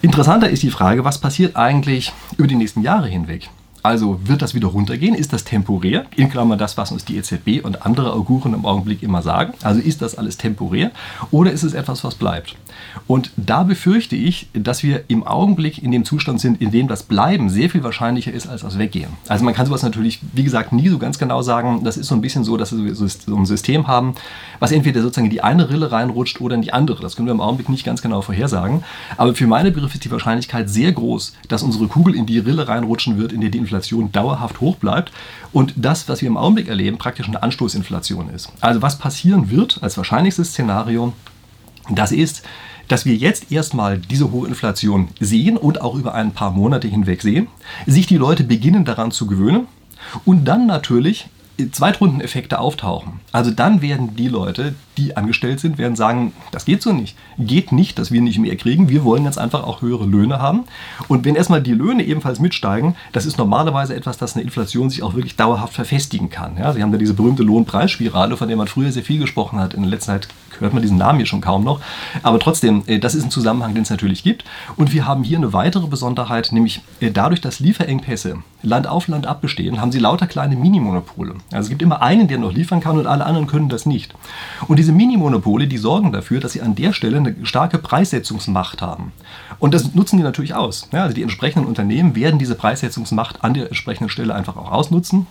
Interessanter 0.00 0.50
ist 0.50 0.62
die 0.62 0.70
Frage, 0.70 1.04
was 1.04 1.18
passiert 1.18 1.56
eigentlich 1.56 2.12
über 2.36 2.46
die 2.46 2.56
nächsten 2.56 2.82
Jahre 2.82 3.08
hinweg? 3.08 3.50
Also 3.84 4.18
wird 4.24 4.40
das 4.40 4.54
wieder 4.54 4.68
runtergehen? 4.68 5.14
Ist 5.14 5.34
das 5.34 5.44
temporär? 5.44 6.06
In 6.16 6.30
Klammern 6.30 6.58
das, 6.58 6.78
was 6.78 6.90
uns 6.90 7.04
die 7.04 7.18
EZB 7.18 7.62
und 7.62 7.84
andere 7.84 8.14
Auguren 8.14 8.54
im 8.54 8.64
Augenblick 8.64 9.02
immer 9.02 9.20
sagen. 9.20 9.52
Also 9.62 9.78
ist 9.78 10.00
das 10.00 10.16
alles 10.16 10.38
temporär 10.38 10.90
oder 11.30 11.52
ist 11.52 11.64
es 11.64 11.74
etwas, 11.74 12.02
was 12.02 12.14
bleibt? 12.14 12.56
Und 13.06 13.30
da 13.36 13.62
befürchte 13.62 14.16
ich, 14.16 14.48
dass 14.54 14.82
wir 14.82 15.04
im 15.08 15.22
Augenblick 15.26 15.82
in 15.82 15.92
dem 15.92 16.06
Zustand 16.06 16.40
sind, 16.40 16.62
in 16.62 16.70
dem 16.70 16.88
das 16.88 17.02
Bleiben 17.02 17.50
sehr 17.50 17.68
viel 17.68 17.84
wahrscheinlicher 17.84 18.32
ist 18.32 18.46
als 18.46 18.62
das 18.62 18.78
Weggehen. 18.78 19.10
Also 19.28 19.44
man 19.44 19.52
kann 19.52 19.66
sowas 19.66 19.82
natürlich, 19.82 20.20
wie 20.32 20.44
gesagt, 20.44 20.72
nie 20.72 20.88
so 20.88 20.96
ganz 20.96 21.18
genau 21.18 21.42
sagen. 21.42 21.84
Das 21.84 21.98
ist 21.98 22.06
so 22.06 22.14
ein 22.14 22.22
bisschen 22.22 22.42
so, 22.42 22.56
dass 22.56 22.74
wir 22.74 22.94
so 22.94 23.04
ein 23.36 23.44
System 23.44 23.86
haben, 23.86 24.14
was 24.60 24.72
entweder 24.72 25.02
sozusagen 25.02 25.26
in 25.26 25.30
die 25.30 25.42
eine 25.42 25.68
Rille 25.68 25.92
reinrutscht 25.92 26.40
oder 26.40 26.54
in 26.54 26.62
die 26.62 26.72
andere. 26.72 27.02
Das 27.02 27.16
können 27.16 27.28
wir 27.28 27.34
im 27.34 27.42
Augenblick 27.42 27.68
nicht 27.68 27.84
ganz 27.84 28.00
genau 28.00 28.22
vorhersagen. 28.22 28.82
Aber 29.18 29.34
für 29.34 29.46
meine 29.46 29.72
Begriffe 29.72 29.96
ist 29.96 30.04
die 30.06 30.10
Wahrscheinlichkeit 30.10 30.70
sehr 30.70 30.90
groß, 30.90 31.34
dass 31.48 31.62
unsere 31.62 31.86
Kugel 31.86 32.14
in 32.14 32.24
die 32.24 32.38
Rille 32.38 32.66
reinrutschen 32.66 33.18
wird, 33.18 33.34
in 33.34 33.42
der 33.42 33.50
die 33.50 33.58
Inflation 33.58 33.73
Inflation 33.74 34.12
dauerhaft 34.12 34.60
hoch 34.60 34.76
bleibt 34.76 35.12
und 35.52 35.74
das, 35.76 36.08
was 36.08 36.20
wir 36.20 36.28
im 36.28 36.36
Augenblick 36.36 36.68
erleben, 36.68 36.96
praktisch 36.96 37.26
eine 37.26 37.42
Anstoßinflation 37.42 38.30
ist. 38.30 38.52
Also 38.60 38.82
was 38.82 38.98
passieren 38.98 39.50
wird 39.50 39.78
als 39.82 39.96
wahrscheinlichstes 39.96 40.50
Szenario, 40.50 41.12
das 41.90 42.12
ist, 42.12 42.44
dass 42.86 43.04
wir 43.04 43.16
jetzt 43.16 43.50
erstmal 43.50 43.98
diese 43.98 44.30
hohe 44.30 44.46
Inflation 44.46 45.08
sehen 45.18 45.56
und 45.56 45.80
auch 45.80 45.96
über 45.96 46.14
ein 46.14 46.32
paar 46.32 46.52
Monate 46.52 46.86
hinweg 46.86 47.22
sehen, 47.22 47.48
sich 47.86 48.06
die 48.06 48.16
Leute 48.16 48.44
beginnen 48.44 48.84
daran 48.84 49.10
zu 49.10 49.26
gewöhnen 49.26 49.66
und 50.24 50.44
dann 50.44 50.66
natürlich 50.66 51.28
Zweitrundeneffekte 51.70 52.58
auftauchen. 52.58 53.20
Also 53.30 53.50
dann 53.50 53.80
werden 53.80 54.16
die 54.16 54.28
Leute, 54.28 54.74
die 54.96 55.16
angestellt 55.16 55.60
sind, 55.60 55.78
werden 55.78 55.94
sagen, 55.94 56.32
das 56.50 56.64
geht 56.64 56.82
so 56.82 56.92
nicht. 56.92 57.16
Geht 57.38 57.70
nicht, 57.70 57.98
dass 57.98 58.10
wir 58.10 58.20
nicht 58.20 58.38
mehr 58.38 58.56
kriegen. 58.56 58.88
Wir 58.88 59.04
wollen 59.04 59.24
jetzt 59.24 59.38
einfach 59.38 59.62
auch 59.62 59.80
höhere 59.80 60.04
Löhne 60.04 60.40
haben. 60.40 60.64
Und 61.06 61.24
wenn 61.24 61.36
erstmal 61.36 61.62
die 61.62 61.72
Löhne 61.72 62.04
ebenfalls 62.04 62.40
mitsteigen, 62.40 62.96
das 63.12 63.24
ist 63.24 63.38
normalerweise 63.38 63.94
etwas, 63.94 64.18
das 64.18 64.34
eine 64.34 64.42
Inflation 64.42 64.90
sich 64.90 65.02
auch 65.02 65.14
wirklich 65.14 65.36
dauerhaft 65.36 65.74
verfestigen 65.74 66.28
kann. 66.28 66.56
Ja, 66.58 66.72
Sie 66.72 66.82
haben 66.82 66.92
da 66.92 66.98
diese 66.98 67.14
berühmte 67.14 67.44
Lohnpreisspirale, 67.44 68.36
von 68.36 68.48
der 68.48 68.56
man 68.56 68.66
früher 68.66 68.90
sehr 68.90 69.04
viel 69.04 69.20
gesprochen 69.20 69.60
hat. 69.60 69.74
In 69.74 69.82
der 69.82 69.90
letzten 69.90 70.06
Zeit 70.06 70.28
hört 70.58 70.72
man 70.72 70.82
diesen 70.82 70.98
Namen 70.98 71.18
hier 71.18 71.26
schon 71.26 71.40
kaum 71.40 71.64
noch. 71.64 71.80
Aber 72.22 72.38
trotzdem, 72.38 72.82
äh, 72.86 72.98
das 72.98 73.14
ist 73.14 73.24
ein 73.24 73.30
Zusammenhang, 73.30 73.74
den 73.74 73.82
es 73.82 73.90
natürlich 73.90 74.22
gibt. 74.22 74.44
Und 74.76 74.92
wir 74.92 75.06
haben 75.06 75.22
hier 75.22 75.38
eine 75.38 75.52
weitere 75.52 75.86
Besonderheit, 75.86 76.50
nämlich 76.52 76.82
äh, 77.00 77.10
dadurch, 77.10 77.40
dass 77.40 77.60
Lieferengpässe 77.60 78.38
Land 78.62 78.86
auf 78.86 79.08
Land 79.08 79.26
ab 79.26 79.40
bestehen, 79.40 79.80
haben 79.80 79.92
sie 79.92 79.98
lauter 79.98 80.26
kleine 80.26 80.56
Minimonopole. 80.56 81.34
Also 81.50 81.66
es 81.66 81.68
gibt 81.68 81.82
immer 81.82 82.02
einen, 82.02 82.26
der 82.26 82.38
noch 82.38 82.52
liefern 82.52 82.80
kann 82.80 82.98
und 82.98 83.06
alle 83.06 83.26
anderen 83.26 83.46
können 83.46 83.68
das 83.68 83.86
nicht. 83.86 84.14
Und 84.66 84.78
diese 84.78 84.92
Minimonopole, 84.92 85.68
die 85.68 85.78
sorgen 85.78 86.10
dafür, 86.10 86.40
dass 86.40 86.52
sie 86.52 86.62
an 86.62 86.74
der 86.74 86.92
Stelle 86.92 87.18
eine 87.18 87.36
starke 87.44 87.78
Preissetzungsmacht 87.78 88.82
haben. 88.82 89.12
Und 89.58 89.74
das 89.74 89.94
nutzen 89.94 90.16
die 90.16 90.22
natürlich 90.22 90.54
aus. 90.54 90.88
Ja, 90.92 91.02
also 91.02 91.14
die 91.14 91.22
entsprechenden 91.22 91.68
Unternehmen 91.68 92.16
werden 92.16 92.38
diese 92.38 92.54
Preissetzungsmacht 92.54 93.44
an 93.44 93.54
der 93.54 93.68
entsprechenden 93.68 94.08
Stelle 94.08 94.34
einfach 94.34 94.56
auch 94.56 94.72
ausnutzen 94.72 95.26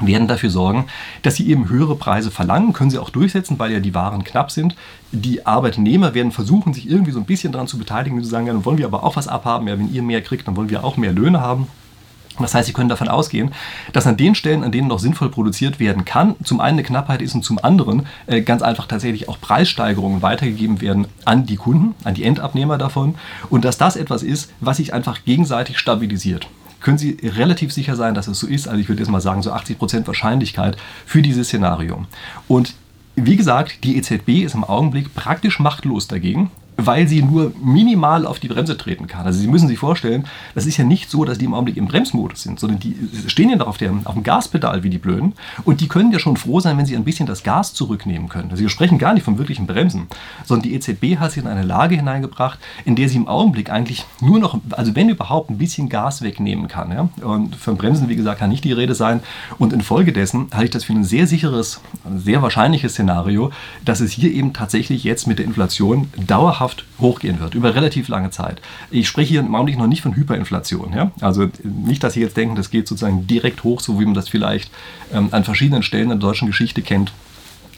werden 0.00 0.26
dafür 0.26 0.50
sorgen, 0.50 0.86
dass 1.22 1.36
sie 1.36 1.48
eben 1.48 1.68
höhere 1.68 1.96
Preise 1.96 2.30
verlangen, 2.30 2.72
können 2.72 2.90
sie 2.90 2.98
auch 2.98 3.10
durchsetzen, 3.10 3.58
weil 3.58 3.72
ja 3.72 3.78
die 3.80 3.94
Waren 3.94 4.24
knapp 4.24 4.50
sind. 4.50 4.74
Die 5.12 5.46
Arbeitnehmer 5.46 6.14
werden 6.14 6.32
versuchen, 6.32 6.72
sich 6.72 6.88
irgendwie 6.88 7.12
so 7.12 7.18
ein 7.18 7.26
bisschen 7.26 7.52
daran 7.52 7.68
zu 7.68 7.78
beteiligen, 7.78 8.22
zu 8.22 8.28
sagen, 8.28 8.46
ja, 8.46 8.52
dann 8.52 8.64
wollen 8.64 8.78
wir 8.78 8.86
aber 8.86 9.04
auch 9.04 9.16
was 9.16 9.28
abhaben, 9.28 9.68
ja, 9.68 9.78
wenn 9.78 9.92
ihr 9.92 10.02
mehr 10.02 10.22
kriegt, 10.22 10.48
dann 10.48 10.56
wollen 10.56 10.70
wir 10.70 10.82
auch 10.82 10.96
mehr 10.96 11.12
Löhne 11.12 11.40
haben. 11.40 11.68
Das 12.42 12.54
heißt, 12.54 12.66
Sie 12.66 12.72
können 12.72 12.88
davon 12.88 13.08
ausgehen, 13.08 13.52
dass 13.92 14.06
an 14.06 14.16
den 14.16 14.34
Stellen, 14.34 14.62
an 14.62 14.72
denen 14.72 14.88
noch 14.88 14.98
sinnvoll 14.98 15.30
produziert 15.30 15.80
werden 15.80 16.04
kann, 16.04 16.34
zum 16.44 16.60
einen 16.60 16.72
eine 16.72 16.82
Knappheit 16.82 17.22
ist 17.22 17.34
und 17.34 17.44
zum 17.44 17.62
anderen 17.62 18.06
äh, 18.26 18.42
ganz 18.42 18.62
einfach 18.62 18.86
tatsächlich 18.86 19.28
auch 19.28 19.40
Preissteigerungen 19.40 20.22
weitergegeben 20.22 20.80
werden 20.80 21.06
an 21.24 21.46
die 21.46 21.56
Kunden, 21.56 21.94
an 22.04 22.14
die 22.14 22.24
Endabnehmer 22.24 22.78
davon 22.78 23.14
und 23.50 23.64
dass 23.64 23.78
das 23.78 23.96
etwas 23.96 24.22
ist, 24.22 24.50
was 24.60 24.78
sich 24.78 24.92
einfach 24.92 25.24
gegenseitig 25.24 25.78
stabilisiert. 25.78 26.48
können 26.80 26.98
Sie 26.98 27.16
relativ 27.22 27.72
sicher 27.72 27.94
sein, 27.94 28.14
dass 28.14 28.26
es 28.26 28.40
so 28.40 28.48
ist. 28.48 28.66
Also 28.66 28.80
ich 28.80 28.88
würde 28.88 29.02
jetzt 29.02 29.10
mal 29.10 29.20
sagen, 29.20 29.42
so 29.42 29.52
80% 29.52 30.06
Wahrscheinlichkeit 30.08 30.76
für 31.06 31.22
dieses 31.22 31.46
Szenario. 31.46 32.06
Und 32.48 32.74
wie 33.14 33.36
gesagt, 33.36 33.84
die 33.84 33.96
EZB 33.98 34.42
ist 34.44 34.54
im 34.54 34.64
Augenblick 34.64 35.14
praktisch 35.14 35.60
machtlos 35.60 36.08
dagegen 36.08 36.50
weil 36.76 37.06
sie 37.06 37.22
nur 37.22 37.52
minimal 37.62 38.26
auf 38.26 38.38
die 38.38 38.48
Bremse 38.48 38.76
treten 38.76 39.06
kann. 39.06 39.26
Also 39.26 39.38
Sie 39.38 39.46
müssen 39.46 39.68
sich 39.68 39.78
vorstellen, 39.78 40.24
das 40.54 40.66
ist 40.66 40.76
ja 40.76 40.84
nicht 40.84 41.10
so, 41.10 41.24
dass 41.24 41.38
die 41.38 41.44
im 41.44 41.54
Augenblick 41.54 41.76
im 41.76 41.86
Bremsmodus 41.86 42.42
sind, 42.42 42.58
sondern 42.58 42.80
die 42.80 42.96
stehen 43.26 43.50
ja 43.50 43.56
noch 43.56 43.66
auf, 43.66 43.78
der, 43.78 43.92
auf 44.04 44.14
dem 44.14 44.22
Gaspedal 44.22 44.82
wie 44.82 44.90
die 44.90 44.98
Blöden 44.98 45.34
und 45.64 45.80
die 45.80 45.88
können 45.88 46.12
ja 46.12 46.18
schon 46.18 46.36
froh 46.36 46.60
sein, 46.60 46.78
wenn 46.78 46.86
sie 46.86 46.96
ein 46.96 47.04
bisschen 47.04 47.26
das 47.26 47.42
Gas 47.42 47.74
zurücknehmen 47.74 48.28
können. 48.28 48.50
Also 48.50 48.62
wir 48.62 48.70
sprechen 48.70 48.98
gar 48.98 49.14
nicht 49.14 49.24
vom 49.24 49.38
wirklichen 49.38 49.66
Bremsen, 49.66 50.06
sondern 50.44 50.68
die 50.68 50.74
EZB 50.74 51.18
hat 51.18 51.32
sich 51.32 51.42
in 51.42 51.48
eine 51.48 51.62
Lage 51.62 51.96
hineingebracht, 51.96 52.58
in 52.84 52.96
der 52.96 53.08
sie 53.08 53.16
im 53.16 53.28
Augenblick 53.28 53.70
eigentlich 53.70 54.04
nur 54.20 54.38
noch, 54.38 54.58
also 54.70 54.94
wenn 54.94 55.08
überhaupt, 55.08 55.50
ein 55.50 55.58
bisschen 55.58 55.88
Gas 55.88 56.22
wegnehmen 56.22 56.68
kann. 56.68 56.90
Ja? 56.90 57.08
Und 57.26 57.56
von 57.56 57.76
Bremsen, 57.76 58.08
wie 58.08 58.16
gesagt, 58.16 58.40
kann 58.40 58.50
nicht 58.50 58.64
die 58.64 58.72
Rede 58.72 58.94
sein. 58.94 59.20
Und 59.58 59.72
infolgedessen 59.72 60.48
halte 60.52 60.64
ich 60.64 60.70
das 60.70 60.84
für 60.84 60.92
ein 60.92 61.04
sehr 61.04 61.26
sicheres, 61.26 61.80
sehr 62.16 62.42
wahrscheinliches 62.42 62.92
Szenario, 62.92 63.50
dass 63.84 64.00
es 64.00 64.12
hier 64.12 64.32
eben 64.32 64.52
tatsächlich 64.52 65.04
jetzt 65.04 65.26
mit 65.26 65.38
der 65.38 65.46
Inflation 65.46 66.08
dauerhaft 66.26 66.61
dauerhaft 66.62 66.84
hochgehen 67.00 67.40
wird, 67.40 67.54
über 67.54 67.74
relativ 67.74 68.08
lange 68.08 68.30
Zeit. 68.30 68.60
Ich 68.90 69.08
spreche 69.08 69.30
hier 69.30 69.40
im 69.40 69.54
Augenblick 69.54 69.78
noch 69.78 69.86
nicht 69.86 70.02
von 70.02 70.14
Hyperinflation. 70.14 70.92
Ja? 70.94 71.10
Also 71.20 71.48
nicht, 71.62 72.02
dass 72.02 72.14
Sie 72.14 72.20
jetzt 72.20 72.36
denken, 72.36 72.54
das 72.54 72.70
geht 72.70 72.88
sozusagen 72.88 73.26
direkt 73.26 73.64
hoch, 73.64 73.80
so 73.80 73.98
wie 74.00 74.04
man 74.04 74.14
das 74.14 74.28
vielleicht 74.28 74.70
ähm, 75.12 75.28
an 75.32 75.44
verschiedenen 75.44 75.82
Stellen 75.82 76.04
in 76.04 76.08
der 76.10 76.18
deutschen 76.18 76.46
Geschichte 76.46 76.82
kennt 76.82 77.12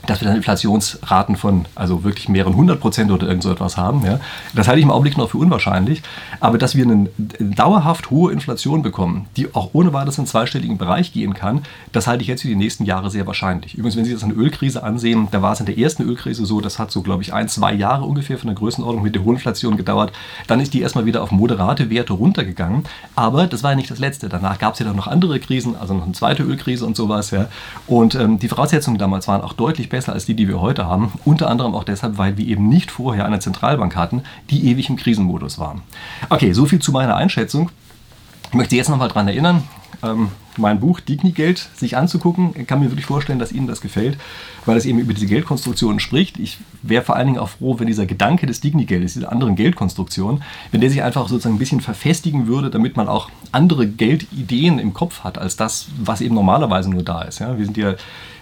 dass 0.07 0.21
wir 0.21 0.29
dann 0.29 0.37
Inflationsraten 0.37 1.37
von 1.37 1.67
also 1.75 2.05
wirklich 2.05 2.29
mehreren 2.29 2.57
hundert 2.57 2.81
Prozent 2.81 3.11
oder 3.11 3.27
irgend 3.27 3.43
so 3.43 3.51
etwas 3.51 3.77
haben. 3.77 4.05
Ja. 4.05 4.21
Das 4.55 4.69
halte 4.69 4.79
ich 4.79 4.85
im 4.85 4.91
Augenblick 4.91 5.17
noch 5.17 5.31
für 5.31 5.39
unwahrscheinlich. 5.39 6.03
Aber 6.41 6.59
dass 6.59 6.75
wir 6.75 6.85
eine 6.85 7.09
dauerhaft 7.39 8.11
hohe 8.11 8.33
Inflation 8.33 8.83
bekommen, 8.83 9.27
die 9.37 9.55
auch 9.55 9.71
ohne 9.73 9.93
weiteres 9.93 10.19
in 10.19 10.23
einen 10.23 10.29
zweistelligen 10.29 10.79
Bereich 10.79 11.13
gehen 11.13 11.35
kann, 11.35 11.63
das 11.93 12.07
halte 12.07 12.23
ich 12.23 12.29
jetzt 12.29 12.43
für 12.43 12.49
die 12.49 12.57
nächsten 12.57 12.85
Jahre 12.85 13.11
sehr 13.11 13.27
wahrscheinlich. 13.27 13.75
Übrigens, 13.75 13.97
wenn 13.97 14.05
Sie 14.05 14.13
das 14.13 14.25
eine 14.25 14.35
Ölkrise 14.35 14.83
ansehen, 14.83 15.29
da 15.31 15.43
war 15.43 15.53
es 15.53 15.61
in 15.61 15.67
der 15.67 15.79
ersten 15.79 16.03
Ölkrise 16.03 16.47
so, 16.47 16.61
das 16.61 16.79
hat 16.79 16.91
so, 16.91 17.03
glaube 17.03 17.23
ich, 17.23 17.33
ein, 17.33 17.49
zwei 17.49 17.73
Jahre 17.73 18.05
ungefähr 18.05 18.39
von 18.39 18.49
der 18.49 18.57
Größenordnung 18.57 19.03
mit 19.03 19.15
der 19.15 19.25
hohen 19.25 19.37
Inflation 19.37 19.77
gedauert. 19.77 20.13
Dann 20.47 20.61
ist 20.61 20.75
die 20.75 20.81
erstmal 20.81 21.07
wieder 21.07 21.23
auf 21.23 21.31
moderate 21.31 21.91
Werte 21.91 22.13
runtergegangen. 22.13 22.85
Aber 23.15 23.47
das 23.47 23.63
war 23.63 23.71
ja 23.71 23.77
nicht 23.77 23.91
das 23.91 23.99
Letzte. 23.99 24.29
Danach 24.29 24.59
gab 24.59 24.75
es 24.75 24.81
ja 24.81 24.87
dann 24.87 24.97
noch 24.97 25.07
andere 25.07 25.39
Krisen, 25.41 25.77
also 25.77 25.95
noch 25.95 26.05
eine 26.05 26.13
zweite 26.13 26.43
Ölkrise 26.43 26.87
und 26.87 26.97
sowas. 26.97 27.31
Ja. 27.31 27.47
Und 27.87 28.15
ähm, 28.15 28.39
die 28.39 28.49
Voraussetzungen 28.49 28.99
damals 28.99 29.29
waren 29.29 29.41
auch 29.41 29.53
deutlich 29.53 29.89
besser 29.95 30.13
als 30.13 30.27
die, 30.27 30.35
die 30.35 30.49
wir 30.49 30.61
heute 30.61 30.87
haben. 30.87 31.13
Unter 31.25 31.49
anderem 31.49 31.73
auch 31.73 31.85
deshalb, 31.85 32.19
weil 32.19 32.37
wir 32.37 32.45
eben 32.49 32.69
nicht 32.69 32.91
vorher 32.91 33.27
eine 33.27 33.39
Zentralbank 33.39 33.95
hatten, 33.95 34.25
die 34.51 34.69
ewig 34.69 34.91
im 34.91 34.97
Krisenmodus 34.97 35.61
war. 35.61 35.77
Okay, 36.31 36.53
so 36.53 36.67
viel 36.67 36.81
zu 36.81 36.91
meiner 36.91 37.15
Einschätzung. 37.15 37.71
Ich 38.49 38.55
möchte 38.55 38.71
Sie 38.71 38.77
jetzt 38.77 38.91
nochmal 38.91 39.07
daran 39.07 39.29
erinnern, 39.29 39.63
ähm, 40.03 40.31
mein 40.57 40.81
Buch 40.81 41.01
Digni-Geld 41.01 41.69
sich 41.75 41.97
anzugucken. 41.97 42.55
Ich 42.57 42.67
kann 42.67 42.81
mir 42.81 42.91
wirklich 42.91 43.07
vorstellen, 43.07 43.39
dass 43.39 43.53
Ihnen 43.53 43.67
das 43.67 43.81
gefällt, 43.81 44.19
weil 44.67 44.77
es 44.77 44.87
eben 44.87 44.99
über 44.99 45.15
diese 45.15 45.27
Geldkonstruktionen 45.27 46.01
spricht. 46.01 46.39
Ich 46.39 46.59
wäre 46.83 47.05
vor 47.05 47.17
allen 47.17 47.27
Dingen 47.27 47.39
auch 47.39 47.49
froh, 47.49 47.79
wenn 47.79 47.87
dieser 47.87 48.07
Gedanke 48.07 48.47
des 48.47 48.61
Digni-Geldes, 48.61 49.15
dieser 49.15 49.33
anderen 49.33 49.57
Geldkonstruktion, 49.57 50.43
wenn 50.71 50.81
der 50.81 50.91
sich 50.91 51.03
einfach 51.03 51.29
sozusagen 51.29 51.57
ein 51.57 51.59
bisschen 51.59 51.81
verfestigen 51.81 52.47
würde, 52.47 52.71
damit 52.71 52.97
man 52.97 53.09
auch 53.09 53.31
andere 53.53 53.87
Geldideen 53.87 54.79
im 54.79 54.95
Kopf 54.95 55.25
hat, 55.25 55.39
als 55.39 55.57
das, 55.57 55.87
was 55.99 56.21
eben 56.21 56.35
normalerweise 56.35 56.91
nur 56.91 57.03
da 57.03 57.23
ist. 57.23 57.39
Ja, 57.39 57.59
wir 57.59 57.65
sind 57.65 57.77
ja 57.77 57.95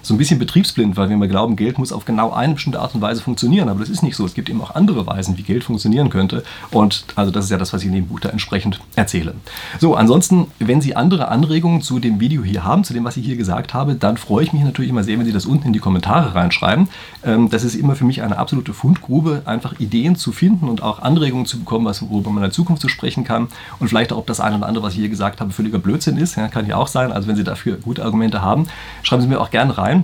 so 0.03 0.13
ein 0.13 0.17
bisschen 0.17 0.37
betriebsblind, 0.37 0.97
weil 0.97 1.07
wir 1.07 1.15
immer 1.15 1.29
glauben, 1.29 1.55
Geld 1.55 1.79
muss 1.79 1.93
auf 1.93 2.03
genau 2.03 2.31
eine 2.31 2.55
bestimmte 2.55 2.79
Art 2.81 2.93
und 2.93 3.01
Weise 3.01 3.21
funktionieren. 3.21 3.69
Aber 3.69 3.79
das 3.79 3.89
ist 3.89 4.03
nicht 4.03 4.17
so. 4.17 4.25
Es 4.25 4.33
gibt 4.33 4.49
eben 4.49 4.61
auch 4.61 4.75
andere 4.75 5.07
Weisen, 5.07 5.37
wie 5.37 5.43
Geld 5.43 5.63
funktionieren 5.63 6.09
könnte. 6.09 6.43
Und 6.71 7.05
also 7.15 7.31
das 7.31 7.45
ist 7.45 7.51
ja 7.51 7.57
das, 7.57 7.71
was 7.71 7.81
ich 7.81 7.87
in 7.87 7.93
dem 7.93 8.07
Buch 8.07 8.19
da 8.19 8.29
entsprechend 8.29 8.81
erzähle. 8.95 9.33
So, 9.79 9.95
ansonsten, 9.95 10.47
wenn 10.59 10.81
Sie 10.81 10.95
andere 10.95 11.29
Anregungen 11.29 11.81
zu 11.81 11.99
dem 12.03 12.19
Video 12.19 12.43
hier 12.43 12.63
haben, 12.63 12.83
zu 12.83 12.93
dem, 12.93 13.03
was 13.03 13.17
ich 13.17 13.25
hier 13.25 13.35
gesagt 13.35 13.73
habe, 13.73 13.95
dann 13.95 14.17
freue 14.17 14.43
ich 14.43 14.53
mich 14.53 14.63
natürlich 14.63 14.89
immer 14.91 15.03
sehr, 15.03 15.17
wenn 15.17 15.25
Sie 15.25 15.31
das 15.31 15.45
unten 15.45 15.67
in 15.67 15.73
die 15.73 15.79
Kommentare 15.79 16.35
reinschreiben. 16.35 16.89
Ähm, 17.23 17.49
das 17.49 17.63
ist 17.63 17.75
immer 17.75 17.95
für 17.95 18.05
mich 18.05 18.21
eine 18.21 18.37
absolute 18.37 18.73
Fundgrube, 18.73 19.41
einfach 19.45 19.79
Ideen 19.79 20.15
zu 20.15 20.31
finden 20.31 20.69
und 20.69 20.83
auch 20.83 20.99
Anregungen 20.99 21.45
zu 21.45 21.59
bekommen, 21.59 21.85
was, 21.85 22.01
worüber 22.01 22.29
man 22.29 22.43
in 22.43 22.49
der 22.49 22.51
Zukunft 22.51 22.81
zu 22.81 22.89
sprechen 22.89 23.23
kann. 23.23 23.47
Und 23.79 23.87
vielleicht 23.87 24.13
auch, 24.13 24.17
ob 24.17 24.27
das 24.27 24.39
eine 24.39 24.57
oder 24.57 24.67
andere, 24.67 24.83
was 24.83 24.93
ich 24.93 24.99
hier 24.99 25.09
gesagt 25.09 25.41
habe, 25.41 25.51
völliger 25.51 25.79
Blödsinn 25.79 26.17
ist. 26.17 26.35
Ja, 26.35 26.47
kann 26.47 26.67
ja 26.67 26.75
auch 26.75 26.87
sein. 26.87 27.11
Also 27.11 27.27
wenn 27.27 27.35
Sie 27.35 27.43
dafür 27.43 27.77
gute 27.77 28.03
Argumente 28.03 28.41
haben, 28.41 28.67
schreiben 29.01 29.21
Sie 29.21 29.27
mir 29.27 29.39
auch 29.39 29.49
gerne 29.49 29.77
rein. 29.77 30.03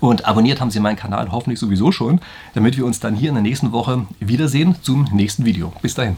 Und 0.00 0.26
abonniert 0.26 0.60
haben 0.60 0.70
Sie 0.70 0.80
meinen 0.80 0.96
Kanal 0.96 1.30
hoffentlich 1.30 1.60
sowieso 1.60 1.92
schon, 1.92 2.20
damit 2.54 2.76
wir 2.76 2.84
uns 2.84 3.00
dann 3.00 3.14
hier 3.14 3.28
in 3.28 3.34
der 3.34 3.42
nächsten 3.42 3.72
Woche 3.72 4.06
wiedersehen 4.20 4.76
zum 4.82 5.08
nächsten 5.12 5.44
Video. 5.44 5.72
Bis 5.82 5.94
dahin. 5.94 6.16